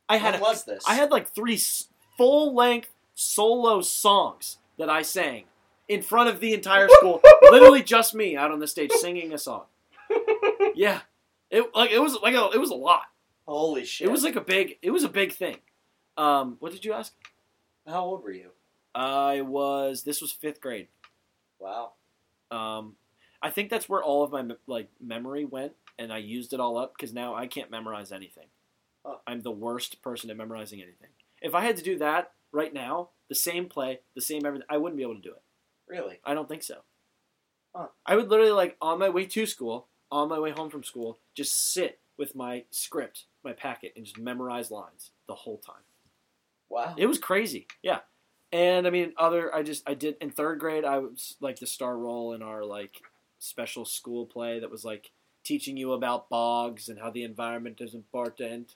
[0.07, 0.83] I had a- was this?
[0.87, 1.59] I had like three
[2.17, 5.43] full length solo songs that I sang
[5.91, 9.37] in front of the entire school, literally just me out on the stage singing a
[9.37, 9.65] song.
[10.73, 11.01] Yeah,
[11.49, 13.03] it like it was like a, it was a lot.
[13.45, 14.07] Holy shit!
[14.07, 15.57] It was like a big it was a big thing.
[16.15, 17.13] Um, what did you ask?
[17.85, 18.51] How old were you?
[18.95, 20.03] I was.
[20.03, 20.87] This was fifth grade.
[21.59, 21.93] Wow.
[22.51, 22.95] Um,
[23.41, 26.77] I think that's where all of my like memory went, and I used it all
[26.77, 28.47] up because now I can't memorize anything.
[29.05, 29.17] Huh.
[29.27, 31.09] I'm the worst person at memorizing anything.
[31.41, 34.77] If I had to do that right now, the same play, the same everything, I
[34.77, 35.41] wouldn't be able to do it.
[35.91, 36.21] Really?
[36.23, 36.77] I don't think so.
[37.75, 37.87] Huh.
[38.05, 41.19] I would literally like on my way to school, on my way home from school,
[41.35, 45.83] just sit with my script, my packet, and just memorize lines the whole time.
[46.69, 46.95] Wow.
[46.97, 47.67] It was crazy.
[47.83, 47.99] Yeah.
[48.53, 50.85] And I mean, other I just I did in third grade.
[50.85, 53.01] I was like the star role in our like
[53.39, 55.11] special school play that was like
[55.43, 58.75] teaching you about bogs and how the environment is important.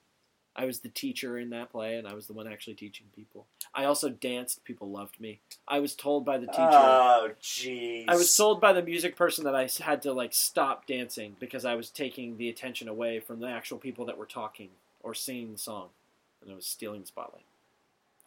[0.56, 3.46] I was the teacher in that play, and I was the one actually teaching people.
[3.74, 4.64] I also danced.
[4.64, 5.42] People loved me.
[5.68, 6.62] I was told by the teacher.
[6.62, 8.06] Oh, jeez.
[8.08, 11.66] I was told by the music person that I had to like stop dancing because
[11.66, 14.70] I was taking the attention away from the actual people that were talking
[15.04, 15.90] or singing the song,
[16.42, 17.44] and I was stealing the spotlight.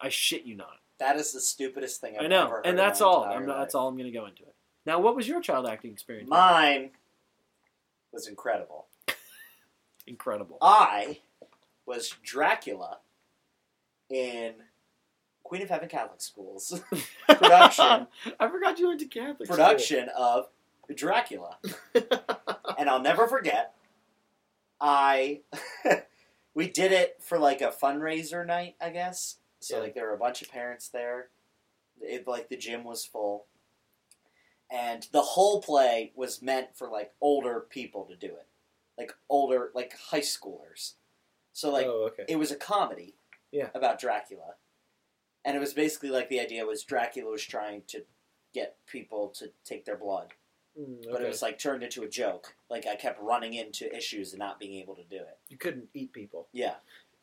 [0.01, 0.79] I shit you not.
[0.99, 3.25] That is the stupidest thing I've I ever know, and that's all.
[3.25, 4.55] I'm not, that's all I'm going to go into it.
[4.85, 6.29] Now, what was your child acting experience?
[6.29, 6.91] Mine
[8.13, 8.87] was incredible.
[10.07, 10.57] Incredible.
[10.63, 11.19] I
[11.89, 12.99] was Dracula
[14.11, 14.55] in
[15.43, 16.81] Queen of Heaven Catholic Schools
[17.29, 18.07] production
[18.41, 19.57] I forgot you went to Catholic school.
[19.57, 20.47] production of
[20.95, 21.59] Dracula,
[22.79, 23.75] and I'll never forget.
[24.81, 25.41] I
[26.55, 29.37] we did it for like a fundraiser night, I guess.
[29.61, 29.83] So Yeah.
[29.83, 31.29] like there were a bunch of parents there.
[32.01, 33.47] It like the gym was full,
[34.71, 38.47] and the whole play was meant for like older people to do it,
[38.97, 40.95] like older like high schoolers.
[41.59, 42.25] So like oh, okay.
[42.29, 43.17] it was a comedy
[43.51, 43.71] Yeah.
[43.75, 44.55] about Dracula.
[45.45, 48.05] And it was basically like the idea was Dracula was trying to
[48.55, 50.35] get people to take their blood.
[50.79, 52.55] Mm, But it was like turned into a joke.
[52.71, 55.37] Like I kept running into issues and not being able to do it.
[55.49, 56.47] you couldn't eat people.
[56.53, 56.75] Yeah.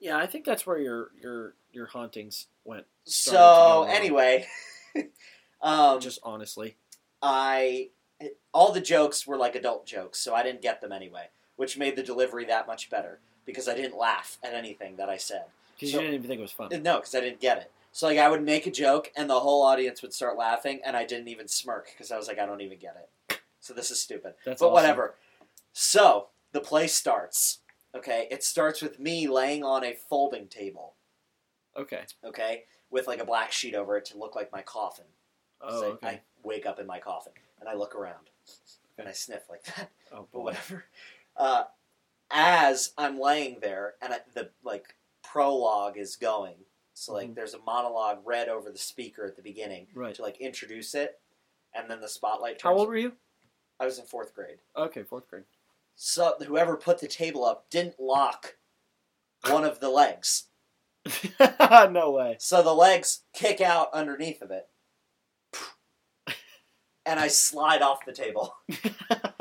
[0.02, 2.88] Yeah, I think that's where your your your hauntings went.
[3.06, 4.48] So anyway,
[5.62, 6.76] um, just honestly.
[7.21, 7.91] I
[8.54, 11.95] all the jokes were like adult jokes, so I didn't get them anyway, which made
[11.95, 15.45] the delivery that much better because I didn't laugh at anything that I said.
[15.75, 16.69] Because So- you didn't even think it was fun.
[16.84, 17.71] No, because I didn't get it.
[17.91, 20.97] So like I would make a joke and the whole audience would start laughing, and
[20.97, 22.97] I didn't even smirk because I was like, I don't even get
[23.29, 23.39] it.
[23.62, 24.34] So this is stupid.
[24.45, 24.73] That's but awesome.
[24.73, 25.15] whatever.
[25.73, 27.60] So the play starts.
[27.95, 30.95] Okay, it starts with me laying on a folding table.
[31.77, 32.03] Okay.
[32.25, 35.05] Okay, with like a black sheet over it to look like my coffin.
[35.62, 36.08] Oh, So okay.
[36.08, 37.31] I wake up in my coffin
[37.62, 38.29] and I look around
[38.97, 39.89] and I sniff like that.
[40.13, 40.84] oh, But whatever.
[41.38, 41.63] Uh,
[42.31, 46.55] as I'm laying there and I, the like prologue is going,
[46.93, 47.35] so like Mhm.
[47.35, 50.15] there's a monologue read over the speaker at the beginning Right.
[50.15, 51.19] to like introduce it,
[51.73, 52.61] and then the spotlight.
[52.61, 53.13] How old were you?
[53.79, 54.59] I was in fourth grade.
[54.75, 55.43] Okay, fourth grade.
[55.95, 58.57] So whoever put the table up didn't lock
[59.47, 60.45] one of the legs,
[61.39, 62.38] no way.
[62.39, 64.67] so the legs kick out underneath of it,
[67.05, 68.55] and I slide off the table.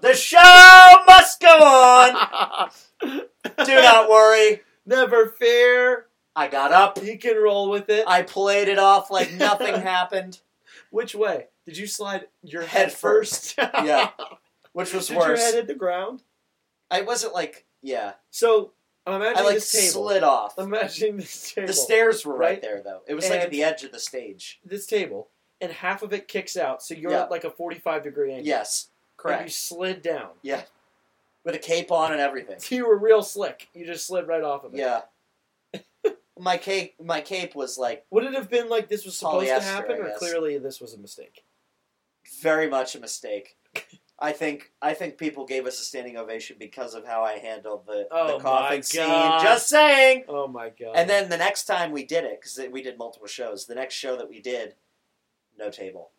[0.00, 2.70] The show must go on.
[3.02, 4.60] Do not worry.
[4.86, 6.06] Never fear.
[6.36, 7.02] I got up.
[7.02, 8.04] You can roll with it.
[8.06, 10.40] I played it off like nothing happened,
[10.90, 11.46] Which way?
[11.66, 13.56] Did you slide your Head head first?
[13.58, 14.10] Yeah.
[14.72, 15.40] which was Did your worse.
[15.44, 16.22] head hit the ground?
[16.90, 18.12] I wasn't like, yeah.
[18.30, 18.72] So
[19.06, 20.04] I'm imagining I like this table.
[20.08, 20.54] slid off.
[20.58, 21.66] I'm imagining this table.
[21.66, 22.62] The stairs were right, right?
[22.62, 23.00] there, though.
[23.06, 24.60] It was like at the edge of the stage.
[24.64, 25.28] This table,
[25.60, 27.22] and half of it kicks out, so you're Yeah.
[27.24, 28.46] at like a 45 degree angle.
[28.46, 28.88] Yes,
[29.24, 30.30] And you slid down.
[30.42, 30.62] Yeah.
[31.44, 32.58] With a cape on and everything.
[32.70, 33.68] You were real slick.
[33.74, 34.78] You just slid right off of it.
[34.78, 35.00] Yeah.
[36.38, 39.60] my cape, my cape was like Would it have been like this was supposed to
[39.60, 41.44] happen, or clearly this was a mistake?
[42.40, 43.56] very much a mistake.
[44.20, 47.86] I think I think people gave us a standing ovation because of how I handled
[47.86, 49.06] the, Oh the my scene.
[49.06, 50.24] Just saying.
[50.28, 50.94] Oh my god!
[50.96, 53.94] And then the next time we did it, because we did multiple shows, the next
[53.94, 54.74] show that we did,
[55.56, 56.10] no table.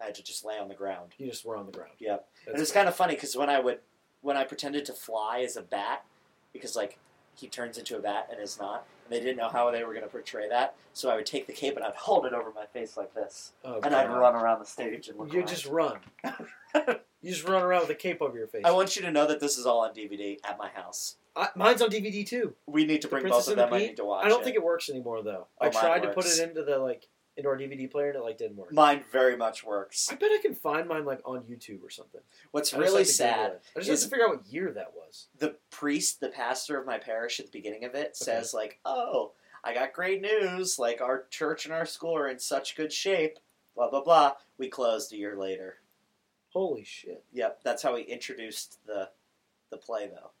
[0.00, 1.12] I had to just lay on the ground.
[1.18, 1.92] you just were on the ground.
[1.98, 2.26] Yep.
[2.46, 2.80] That's and it's fair.
[2.82, 3.80] kind of funny because when I would,
[4.22, 6.04] when I pretended to fly as a bat,
[6.52, 6.98] because like
[7.34, 9.92] he turns into a bat and is not, and they didn't know how they were
[9.92, 12.52] going to portray that, so I would take the cape and I'd hold it over
[12.54, 15.32] my face like this, Oh, and I'd run around the stage and look.
[15.32, 15.48] You around.
[15.48, 15.98] just run.
[17.22, 18.62] you just run around with a cape over your face.
[18.64, 21.16] I want you to know that this is all on DVD at my house.
[21.36, 22.54] I, mine's on DVD too.
[22.66, 23.82] We need to The bring Princess both of and the them.
[23.84, 24.26] I need to watch.
[24.26, 24.44] I don't it.
[24.44, 25.46] think it works anymore though.
[25.60, 28.22] Oh, I tried to put it into the like into our DVD player and it
[28.22, 28.72] like didn't work.
[28.72, 30.10] mine very much works.
[30.10, 32.20] I bet I can find mine like on YouTube or something.
[32.50, 33.62] What's I just really have to Google sad it.
[33.76, 35.28] I just is- have to figure out what year that was.
[35.38, 39.32] the priest, the pastor of my parish at the beginning of it says like, "Oh,
[39.64, 40.78] I got great news.
[40.78, 43.38] Like our church and our school are in such good shape."
[43.76, 44.32] Blah blah blah.
[44.58, 45.76] We closed a year later.
[46.52, 47.24] Holy shit!
[47.32, 49.08] Yep, that's how he introduced the
[49.70, 50.32] the play though.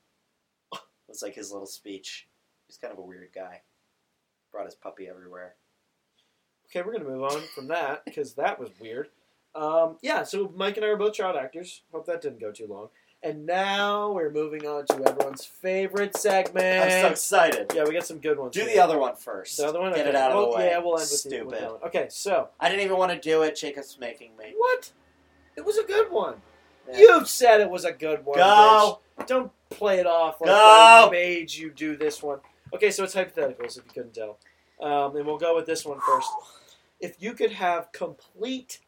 [0.72, 2.28] It was like his little speech.
[2.66, 3.62] He's kind of a weird guy.
[4.52, 5.54] Brought his puppy everywhere.
[6.70, 9.08] Okay, we're gonna move on from that because that was weird.
[9.54, 11.82] Um, yeah, so Mike and I are both child actors.
[11.92, 12.88] Hope that didn't go too long.
[13.22, 16.84] And now we're moving on to everyone's favorite segment.
[16.84, 17.72] I'm so excited.
[17.74, 18.54] yeah, we got some good ones.
[18.54, 18.70] Do here.
[18.74, 19.58] the other one first.
[19.58, 19.90] The other one.
[19.92, 20.08] Get Okay.
[20.10, 20.68] it out of well, the way.
[20.68, 21.46] Yeah, we'll end with the- Stupid.
[21.48, 21.82] with that one.
[21.82, 23.56] Okay, so I didn't even want to do it.
[23.56, 24.54] Jacob's making me.
[24.56, 24.92] what?
[25.56, 26.40] It was a good one.
[26.90, 26.98] Yeah.
[26.98, 28.38] You said it was a good one.
[28.38, 29.00] Go.
[29.18, 29.26] bitch.
[29.26, 31.06] Don't play it off like Go.
[31.08, 32.38] I made you do this one.
[32.72, 34.38] Okay, so it's hypotheticals if you couldn't tell.
[34.80, 36.30] Um, and we'll go with this one first.
[37.00, 38.80] If you could have complete,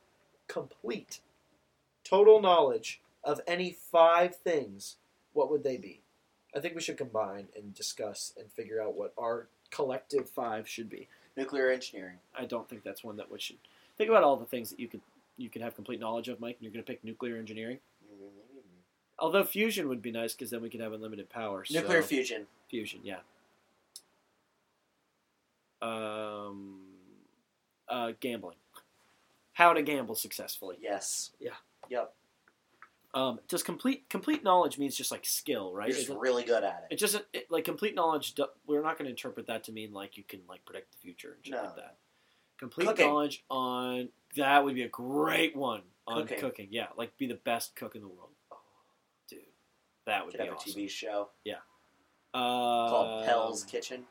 [0.49, 1.21] complete,
[2.05, 4.97] total knowledge of any five things,
[5.33, 6.01] what would they be?
[6.55, 10.91] I think we should combine and discuss and figure out what our collective five should
[10.91, 11.09] be.
[11.37, 12.17] Nuclear engineering.
[12.39, 13.57] I don't think that's one that we should
[13.97, 15.01] think about all the things that you could
[15.39, 16.57] you could have complete knowledge of, Mike.
[16.59, 17.79] And you're going to pick nuclear engineering.
[19.19, 21.65] Although fusion would be nice because then we could have unlimited power.
[21.65, 22.47] so- Nuclear fusion.
[22.69, 23.21] fusion, yeah.
[25.81, 26.82] Um,
[27.93, 28.57] uh, gambling.
[29.53, 30.79] How to gamble successfully.
[30.81, 31.31] Yes.
[31.39, 31.51] Yeah.
[31.91, 32.15] Yep.
[33.15, 35.89] Um, does complete complete knowledge means just like skill, right?
[35.89, 36.97] You're just Isn't- really good at It it.
[36.99, 38.33] just it, like complete knowledge.
[38.35, 40.99] do- We're not going to interpret that to mean like you can like predict the
[40.99, 41.65] future and shit No.
[41.65, 41.99] like that.
[42.59, 43.07] Complete Cooking.
[43.09, 46.41] knowledge on that would be a great one on Cooking.
[46.41, 46.69] cooking.
[46.71, 48.31] Yeah, like be the best cook in the world,
[49.29, 49.41] dude.
[50.07, 50.73] That would Could be have awesome.
[50.73, 51.29] a TV show
[52.35, 54.07] Uh, called Hell's Kitchen.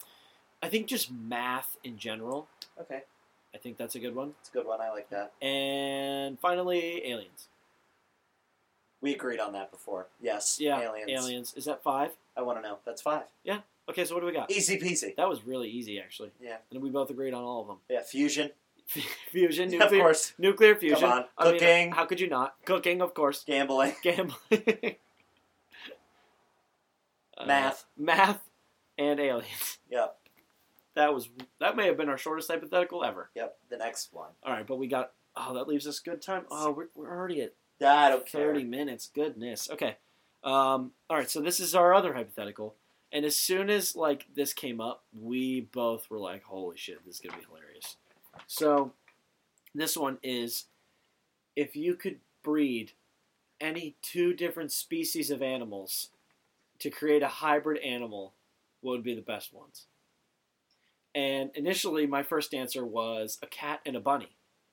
[0.62, 2.48] I think just math in general.
[2.80, 3.02] Okay,
[3.54, 4.34] I think that's a good one.
[4.40, 4.80] it's a good one.
[4.82, 5.34] I like that.
[5.46, 7.48] And finally, aliens.
[9.02, 10.08] We agreed on that before.
[10.22, 10.58] Yes.
[10.60, 11.10] Yeah, Aliens.
[11.12, 11.54] aliens.
[11.58, 12.12] Is that five?
[12.38, 12.78] I want to know.
[12.86, 13.24] That's five.
[13.44, 13.60] Yeah.
[13.90, 14.52] Okay, so what do we got?
[14.52, 15.16] Easy peasy.
[15.16, 16.30] That was really easy, actually.
[16.40, 16.58] Yeah.
[16.72, 17.78] And we both agreed on all of them.
[17.90, 18.04] Yeah.
[18.04, 18.52] Fusion.
[19.32, 20.34] fusion, of nuclear, course.
[20.38, 21.00] nuclear fusion.
[21.00, 21.26] Come on.
[21.38, 21.92] I mean, Cooking.
[21.94, 22.56] how could you not?
[22.66, 23.44] Cooking, of course.
[23.46, 23.96] Gambling.
[24.04, 24.96] Gambling.
[27.38, 27.86] Uh, Math.
[27.98, 28.42] math,
[28.98, 29.80] and aliens.
[29.90, 30.16] Yep.
[30.96, 33.30] That was that may have been our shortest hypothetical ever.
[33.36, 33.58] Yep.
[33.70, 34.32] The next one.
[34.44, 35.12] All right, but we got.
[35.36, 36.44] Oh, that leaves us good time.
[36.52, 38.54] Oh, we're, we're already at I don't care.
[38.54, 39.10] 30 minutes.
[39.14, 39.70] Goodness.
[39.72, 39.98] Okay.
[40.44, 42.76] Um, all right, so this is our other hypothetical.
[43.12, 47.16] And as soon as like this came up, we both were like, "Holy shit, this
[47.16, 47.98] is going to be hilarious."
[48.48, 48.94] So,
[49.76, 50.66] this one is
[51.56, 52.94] if you could breed
[53.60, 56.10] any two different species of animals
[56.80, 58.34] to create a hybrid animal,
[58.80, 59.88] what would be the best ones?
[61.14, 64.30] And initially, my first answer was a cat and a bunny.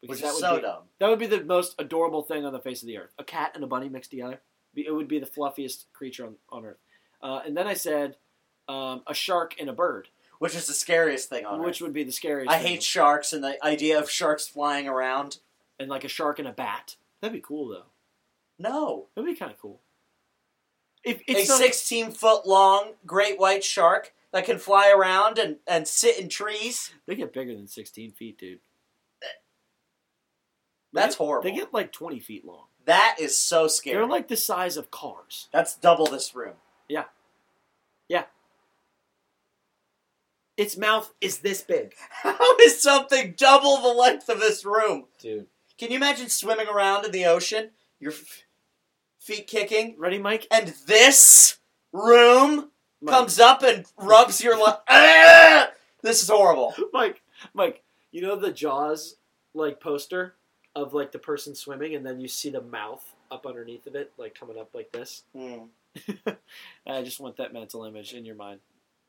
[0.07, 0.83] Which that is would so be, dumb.
[1.01, 3.13] that would be the most adorable thing on the face of the earth.
[3.19, 4.41] A cat and a bunny mixed together.
[4.77, 6.79] It would be the fluffiest creature on, on earth.
[7.21, 8.17] Uh, and then I said
[8.69, 11.83] um, a shark and a bird, Which is the scariest thing on which earth.
[11.83, 12.49] would be the scariest.
[12.53, 15.39] I hate sharks and the idea of sharks flying around.
[15.81, 16.97] And like a shark and a bat.
[17.21, 17.87] That'd be cool though.
[18.59, 19.07] No.
[19.15, 19.81] That'd be kind of cool.
[21.05, 25.57] If a it's not, 16 foot long great white shark that can fly around and,
[25.67, 26.93] and sit in trees.
[27.07, 28.59] they get bigger than 16 feet, dude.
[30.93, 31.51] That's They get- horrible.
[31.51, 32.65] They get like 20 feet long.
[32.87, 33.97] That is so scary.
[33.97, 35.49] They're like the size of cars.
[35.53, 36.55] That's double this room.
[36.89, 37.05] Yeah.
[38.09, 38.25] Yeah.
[40.57, 45.05] Its mouth is this big, How is something double the length of this room?
[45.21, 45.47] dude.
[45.79, 48.43] Can you imagine swimming around in the ocean, your f-
[49.21, 50.49] feet kicking, Ready, Mike?
[50.51, 51.59] and this
[51.93, 53.15] room Mike.
[53.15, 54.77] comes up and rubs your leg?
[54.89, 55.71] Ah!
[56.03, 56.75] This is horrible.
[56.93, 57.23] Mike,
[57.55, 57.83] Mike,
[58.13, 59.17] you know the Jaws
[59.55, 60.35] like poster
[60.75, 64.13] of like the person swimming, and then you see the mouth up underneath of it,
[64.17, 65.25] like coming up like this.
[65.37, 65.65] Hmm.
[66.87, 68.61] I just want that mental image in your mind,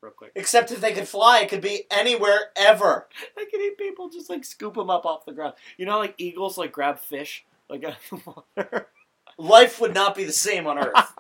[0.02, 0.32] real quick.
[0.36, 3.08] Except if they could fly, it could be anywhere ever.
[3.38, 5.54] I could eat people just like scoop them up off the ground.
[5.78, 8.88] You know, like eagles like grab fish like out of the water.
[9.38, 11.14] Life would not be the same on Earth.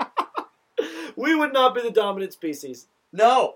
[1.19, 2.88] We would not be the dominant species.
[3.12, 3.55] No.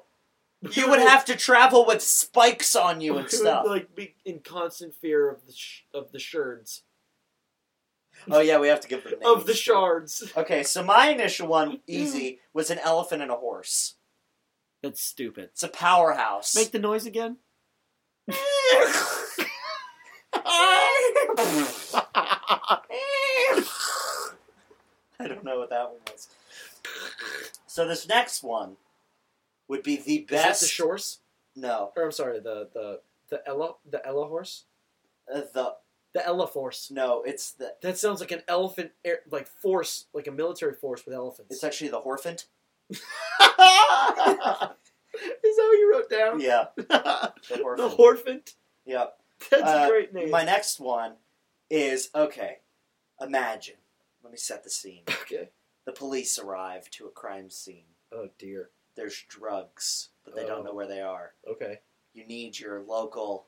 [0.71, 3.65] You would have to travel with spikes on you and would, stuff.
[3.67, 6.83] like be in constant fear of the sh- of the shards
[8.29, 9.25] Oh yeah, we have to give them names.
[9.25, 10.31] of the shards.
[10.37, 13.95] Okay, so my initial one, easy, was an elephant and a horse.
[14.81, 15.45] That's stupid.
[15.45, 16.55] It's a powerhouse.
[16.55, 17.37] Make the noise again.
[25.19, 26.27] I don't know what that one was.
[27.67, 28.77] So this next one
[29.67, 30.61] would be the Is that best.
[30.61, 31.19] the shorse?
[31.55, 34.65] no, Or I'm sorry, the the the Ella the Ella horse?
[35.33, 35.75] uh, the
[36.13, 36.91] The Ella force.
[36.91, 41.05] no, it's the That sounds like an elephant air, like force, like a military force
[41.05, 41.53] with elephants.
[41.55, 42.45] it's actually the Horphant.
[42.89, 42.99] Is
[45.57, 46.39] that what you wrote down?
[46.39, 47.91] yeah, the the Horphant.
[47.93, 48.53] Horphant.
[48.85, 49.17] Yep.
[49.51, 50.29] That's Uh, a great name.
[50.29, 51.13] My next one
[51.69, 52.57] is okay.
[53.21, 53.75] Imagine.
[54.23, 55.03] Let me set the scene.
[55.23, 55.49] okay.
[55.85, 57.85] The police arrive to a crime scene.
[58.11, 58.69] Oh dear.
[58.95, 60.63] There's drugs, but they don't Oh.
[60.63, 61.33] know where they are.
[61.47, 61.79] Okay.
[62.13, 63.47] You need your local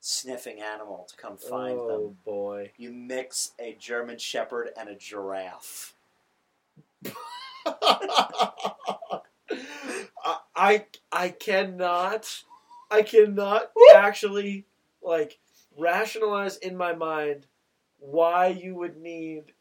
[0.00, 1.86] sniffing animal to come find them.
[1.90, 2.18] oh them.
[2.24, 2.72] boy.
[2.76, 5.94] You mix a German Shepherd and a giraffe.
[10.24, 12.42] I, I I cannot
[12.90, 14.64] I cannot actually
[15.02, 15.38] like
[15.76, 17.46] rationalize in my mind
[17.98, 19.52] why you would need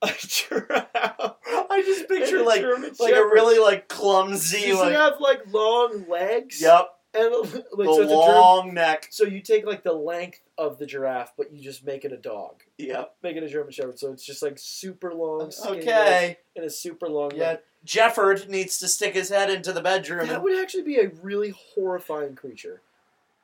[0.02, 1.36] a giraffe.
[1.70, 5.42] I just picture like German like a really like clumsy Does like he have like
[5.52, 6.60] long legs?
[6.60, 9.92] yep And like the so, it's a German, long neck so you take like the
[9.92, 12.62] length of the giraffe, but you just make it a dog.
[12.78, 16.70] yep Make it a German Shepherd, so it's just like super long, okay and a
[16.70, 17.62] super long yeah neck.
[17.86, 21.10] Jefford needs to stick his head into the bedroom That and would actually be a
[21.22, 22.82] really horrifying creature.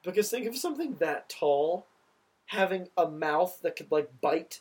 [0.03, 1.87] Because think of something that tall
[2.47, 4.61] having a mouth that could like bite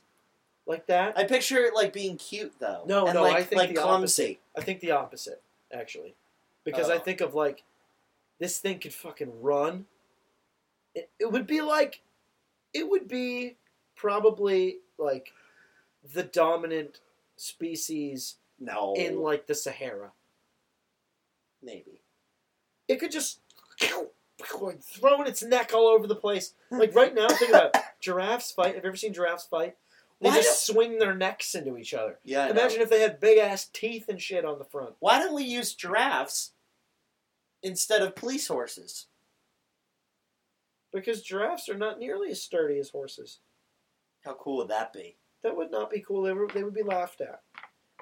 [0.68, 1.18] like that.
[1.18, 3.82] I picture it like being cute though No, and no, like I think like the
[3.82, 5.42] clumsy I think the opposite,
[5.72, 6.16] actually.
[6.64, 7.00] Because I Oh.
[7.00, 7.64] think of like
[8.40, 9.86] this thing could fucking run.
[10.94, 12.02] It, it would be like
[12.74, 13.58] it would be
[13.96, 15.32] probably like
[16.14, 17.00] the dominant
[17.38, 18.94] species No.
[18.96, 20.12] in like the Sahara.
[21.62, 22.02] maybe.
[22.88, 23.40] It could just
[24.44, 26.54] throwing its neck all over the place.
[26.70, 27.82] Like right now, think about it.
[28.00, 28.76] giraffes fight.
[28.76, 29.76] Have you ever seen giraffes fight?
[30.26, 32.18] They Why just swing their necks into each other.
[32.24, 32.46] Yeah.
[32.46, 32.52] I know.
[32.54, 34.96] Imagine if they had big ass teeth and shit on the front.
[34.98, 36.54] Why don't we use giraffes
[37.62, 39.06] instead of police horses?
[40.92, 43.38] Because giraffes are not nearly as sturdy as horses.
[44.24, 45.18] How cool would that be?
[45.44, 46.24] That would not be cool.
[46.24, 47.44] They, were, they would be laughed at.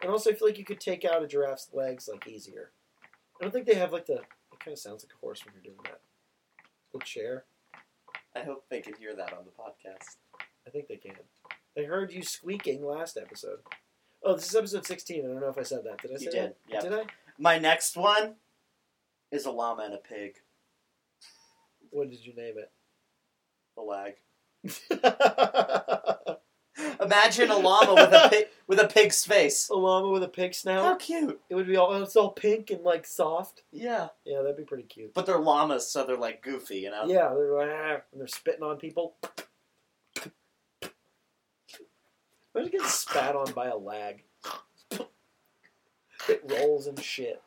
[0.02, 2.72] And also, I feel like you could take out a giraffe's legs like easier.
[3.38, 4.14] I don't think they have like the.
[4.14, 6.00] It kind of sounds like a horse when you're doing that.
[6.94, 7.44] The chair.
[8.34, 10.16] I hope they can hear that on the podcast.
[10.66, 11.16] I think they can.
[11.76, 13.60] They heard you squeaking last episode.
[14.24, 15.24] Oh, this is episode 16.
[15.24, 16.02] I don't know if I said that.
[16.02, 16.38] Did I say You that?
[16.42, 16.82] did, yeah.
[16.82, 17.04] Did I?
[17.40, 18.36] My next one
[19.32, 20.36] is a llama and a pig.
[21.90, 22.72] What did you name it?
[23.76, 24.14] The lag.
[24.64, 26.40] it?
[27.02, 29.70] Imagine a llama with a pig with a pig's face.
[29.70, 31.00] a llama with a pig How snout.
[31.00, 31.40] cute!
[31.50, 31.94] It would be all.
[32.02, 33.64] It's all pink and like soft.
[33.72, 35.14] Yeah, Yeah, that'd be pretty cute.
[35.14, 37.04] but they're llamas, so they're like goofy, you know.
[37.06, 39.16] Yeah, they're like, "Ah," and they're spitting on people.
[42.56, 44.24] Imagine getting spat on by a lag.
[46.30, 47.42] It rolls and shit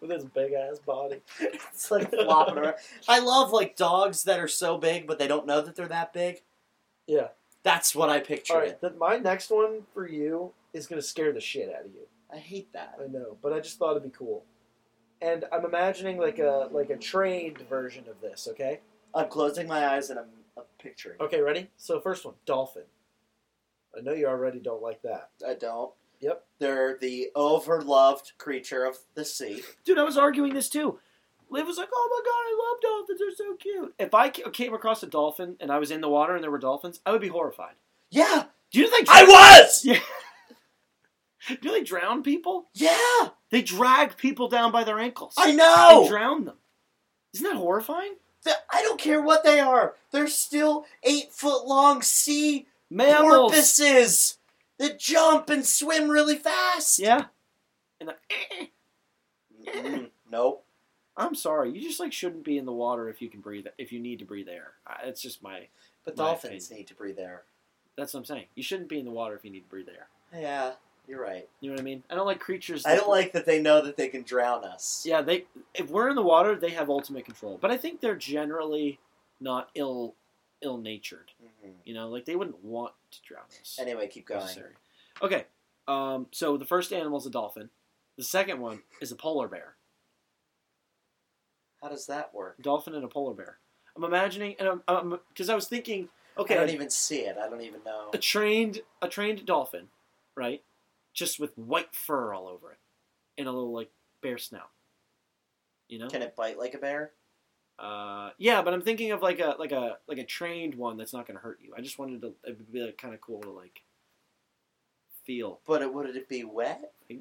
[0.00, 1.20] with his big ass body.
[1.38, 2.74] It's like flopping around.
[3.08, 6.12] I love like dogs that are so big, but they don't know that they're that
[6.12, 6.42] big.
[7.06, 7.28] Yeah.
[7.62, 8.54] That's what I picture.
[8.54, 8.78] All it.
[8.82, 12.08] right, my next one for you is gonna scare the shit out of you.
[12.32, 12.98] I hate that.
[13.00, 14.44] I know, but I just thought it'd be cool.
[15.20, 18.48] And I'm imagining like a like a trained version of this.
[18.50, 18.80] Okay.
[19.14, 20.26] I'm closing my eyes and I'm,
[20.56, 21.20] I'm picturing.
[21.20, 21.68] Okay, ready?
[21.76, 22.84] So first one, dolphin.
[23.96, 25.30] I know you already don't like that.
[25.46, 25.92] I don't.
[26.20, 26.44] Yep.
[26.58, 29.62] They're the overloved creature of the sea.
[29.84, 30.98] Dude, I was arguing this too.
[31.50, 33.18] Liv was like, "Oh my god, I love dolphins.
[33.18, 36.34] They're so cute." If I came across a dolphin and I was in the water
[36.34, 37.74] and there were dolphins, I would be horrified.
[38.10, 39.84] Yeah, Do you think I was.
[41.48, 41.56] Yeah.
[41.60, 42.68] Do they drown people?
[42.72, 45.34] Yeah, They drag people down by their ankles.
[45.36, 46.06] I and know.
[46.08, 46.56] drown them.
[47.34, 48.14] Isn't that horrifying?
[48.44, 49.96] Th- I don't care what they are.
[50.12, 53.52] They're still eight foot long sea Mammals.
[53.52, 54.38] porpoises
[54.78, 56.98] that jump and swim really fast.
[56.98, 57.26] Yeah.
[58.00, 58.66] And the, eh.
[59.74, 60.64] Mm, nope.
[61.16, 63.66] I'm sorry, you just like shouldn't be in the water if you can breathe.
[63.76, 64.72] If you need to breathe air,
[65.04, 65.68] it's just my.
[66.04, 66.80] But My dolphins opinion.
[66.80, 67.42] need to breathe air.
[67.96, 68.46] That's what I'm saying.
[68.54, 70.08] You shouldn't be in the water if you need to breathe air.
[70.34, 70.72] Yeah,
[71.06, 71.46] you're right.
[71.60, 72.02] You know what I mean?
[72.10, 72.86] I don't like creatures.
[72.86, 75.04] I don't like that they know that they can drown us.
[75.06, 75.44] Yeah, they.
[75.74, 77.58] If we're in the water, they have ultimate control.
[77.60, 78.98] But I think they're generally
[79.38, 80.14] not ill,
[80.62, 81.32] ill natured.
[81.42, 81.74] Mhm.
[81.84, 83.78] You know, like they wouldn't want to drown us.
[83.80, 84.40] Anyway, keep going.
[84.40, 84.74] necessary.
[85.20, 85.46] Okay.
[85.88, 86.28] Um.
[86.30, 87.70] So the first animal is a dolphin.
[88.16, 89.76] The second one is a polar bear.
[91.82, 92.62] How does that work?
[92.62, 93.58] Dolphin and a polar bear.
[93.96, 96.08] I'm imagining, and I'm because I was thinking,
[96.38, 97.36] okay, I don't even see it.
[97.36, 98.10] I don't even know.
[98.12, 99.88] a trained a trained dolphin,
[100.36, 100.62] right?
[101.12, 102.78] Just with white fur all over it,
[103.36, 103.90] and a little like
[104.22, 104.70] bear snout.
[105.88, 106.08] You know?
[106.08, 107.12] Can it bite like a bear?
[107.82, 111.12] Uh, yeah, but I'm thinking of like a like a like a trained one that's
[111.12, 111.74] not going to hurt you.
[111.76, 112.28] I just wanted to.
[112.44, 113.82] It would be like kind of cool to like
[115.24, 115.60] feel.
[115.66, 116.92] But it, would it be wet?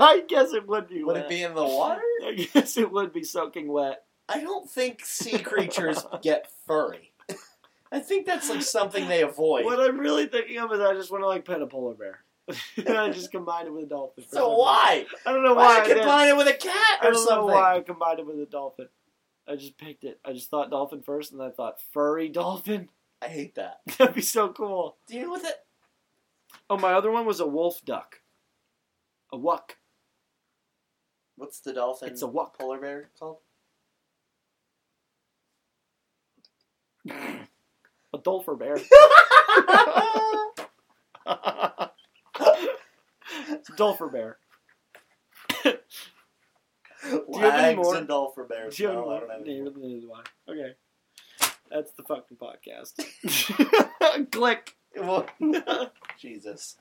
[0.00, 1.04] I guess it would be.
[1.04, 1.24] Would wet.
[1.26, 2.02] it be in the water?
[2.26, 4.02] I guess it would be soaking wet.
[4.28, 7.12] I don't think sea creatures get furry.
[7.92, 9.64] I think that's like something they avoid.
[9.64, 12.20] What I'm really thinking of is I just want to like pet a polar bear.
[12.76, 14.24] and I just combine it with a dolphin.
[14.28, 15.06] so why?
[15.24, 15.74] I don't know Why why.
[15.74, 15.96] I not did.
[15.98, 17.54] combine it with a cat or I or don't know something?
[17.54, 18.88] why I combined it with a dolphin.
[19.48, 20.20] I just picked it.
[20.24, 22.88] I just thought dolphin first, and then I thought furry dolphin.
[23.22, 23.80] I hate that.
[23.98, 24.96] That'd be so cool.
[25.08, 25.64] Do you know what that?
[26.68, 28.20] Oh, my other one was a wolf duck.
[29.32, 29.76] A wuck.
[31.36, 32.08] What's the dolphin?
[32.08, 32.58] It's a wuck.
[32.58, 33.38] polar bear called?
[38.16, 38.76] A dolphin bear.
[38.76, 40.60] it's
[43.68, 44.38] a dolphin bear.
[47.28, 47.96] you have any more?
[47.96, 48.76] and dolphin bears.
[48.76, 49.20] Do you have No, I more?
[49.20, 49.72] don't have any more.
[49.76, 50.50] neither do I.
[50.52, 50.72] Okay.
[51.70, 52.94] That's the fucking podcast.
[54.32, 54.76] Click.
[54.96, 55.26] Well,
[56.18, 56.76] Jesus.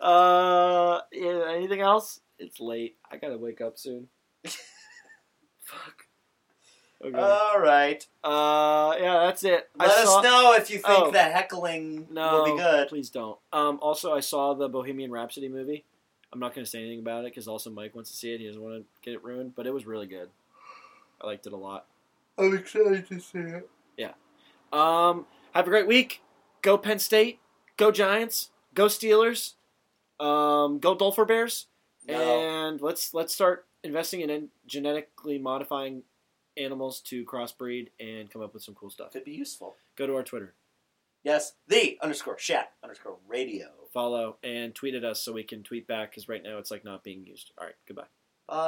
[0.00, 2.20] Uh, yeah, anything else?
[2.38, 2.96] It's late.
[3.10, 4.08] I gotta wake up soon.
[5.62, 6.04] Fuck.
[7.04, 7.18] Okay.
[7.18, 8.06] All right.
[8.22, 9.68] Uh, yeah, that's it.
[9.78, 11.10] Let I us saw, know if you think Oh.
[11.12, 12.88] that heckling No, will be good.
[12.88, 13.38] please don't.
[13.52, 15.84] Um, also, I saw the Bohemian Rhapsody movie.
[16.32, 18.40] I'm not going to say anything about it because also Mike wants to see it.
[18.40, 20.28] He doesn't want to get it ruined, but it was really good.
[21.20, 21.86] I liked it a lot.
[22.38, 23.68] I'm excited to see it.
[23.96, 24.12] Yeah.
[24.72, 26.22] Um, have a great week.
[26.62, 27.40] Go Penn State.
[27.76, 28.50] Go Giants.
[28.74, 29.54] Go Steelers.
[30.18, 31.66] Um, go Dolphin Bears.
[32.06, 32.68] No.
[32.68, 36.02] And let's let's start investing in genetically modifying
[36.56, 39.12] animals to crossbreed and come up with some cool stuff.
[39.12, 39.76] Could be useful.
[39.96, 40.54] Go to our Twitter,
[41.22, 43.68] Yes, the underscore shack underscore radio.
[43.92, 46.84] Follow, and tweet at us so we can tweet back because right now it's like
[46.84, 47.52] not being used.
[47.58, 48.04] All right, goodbye.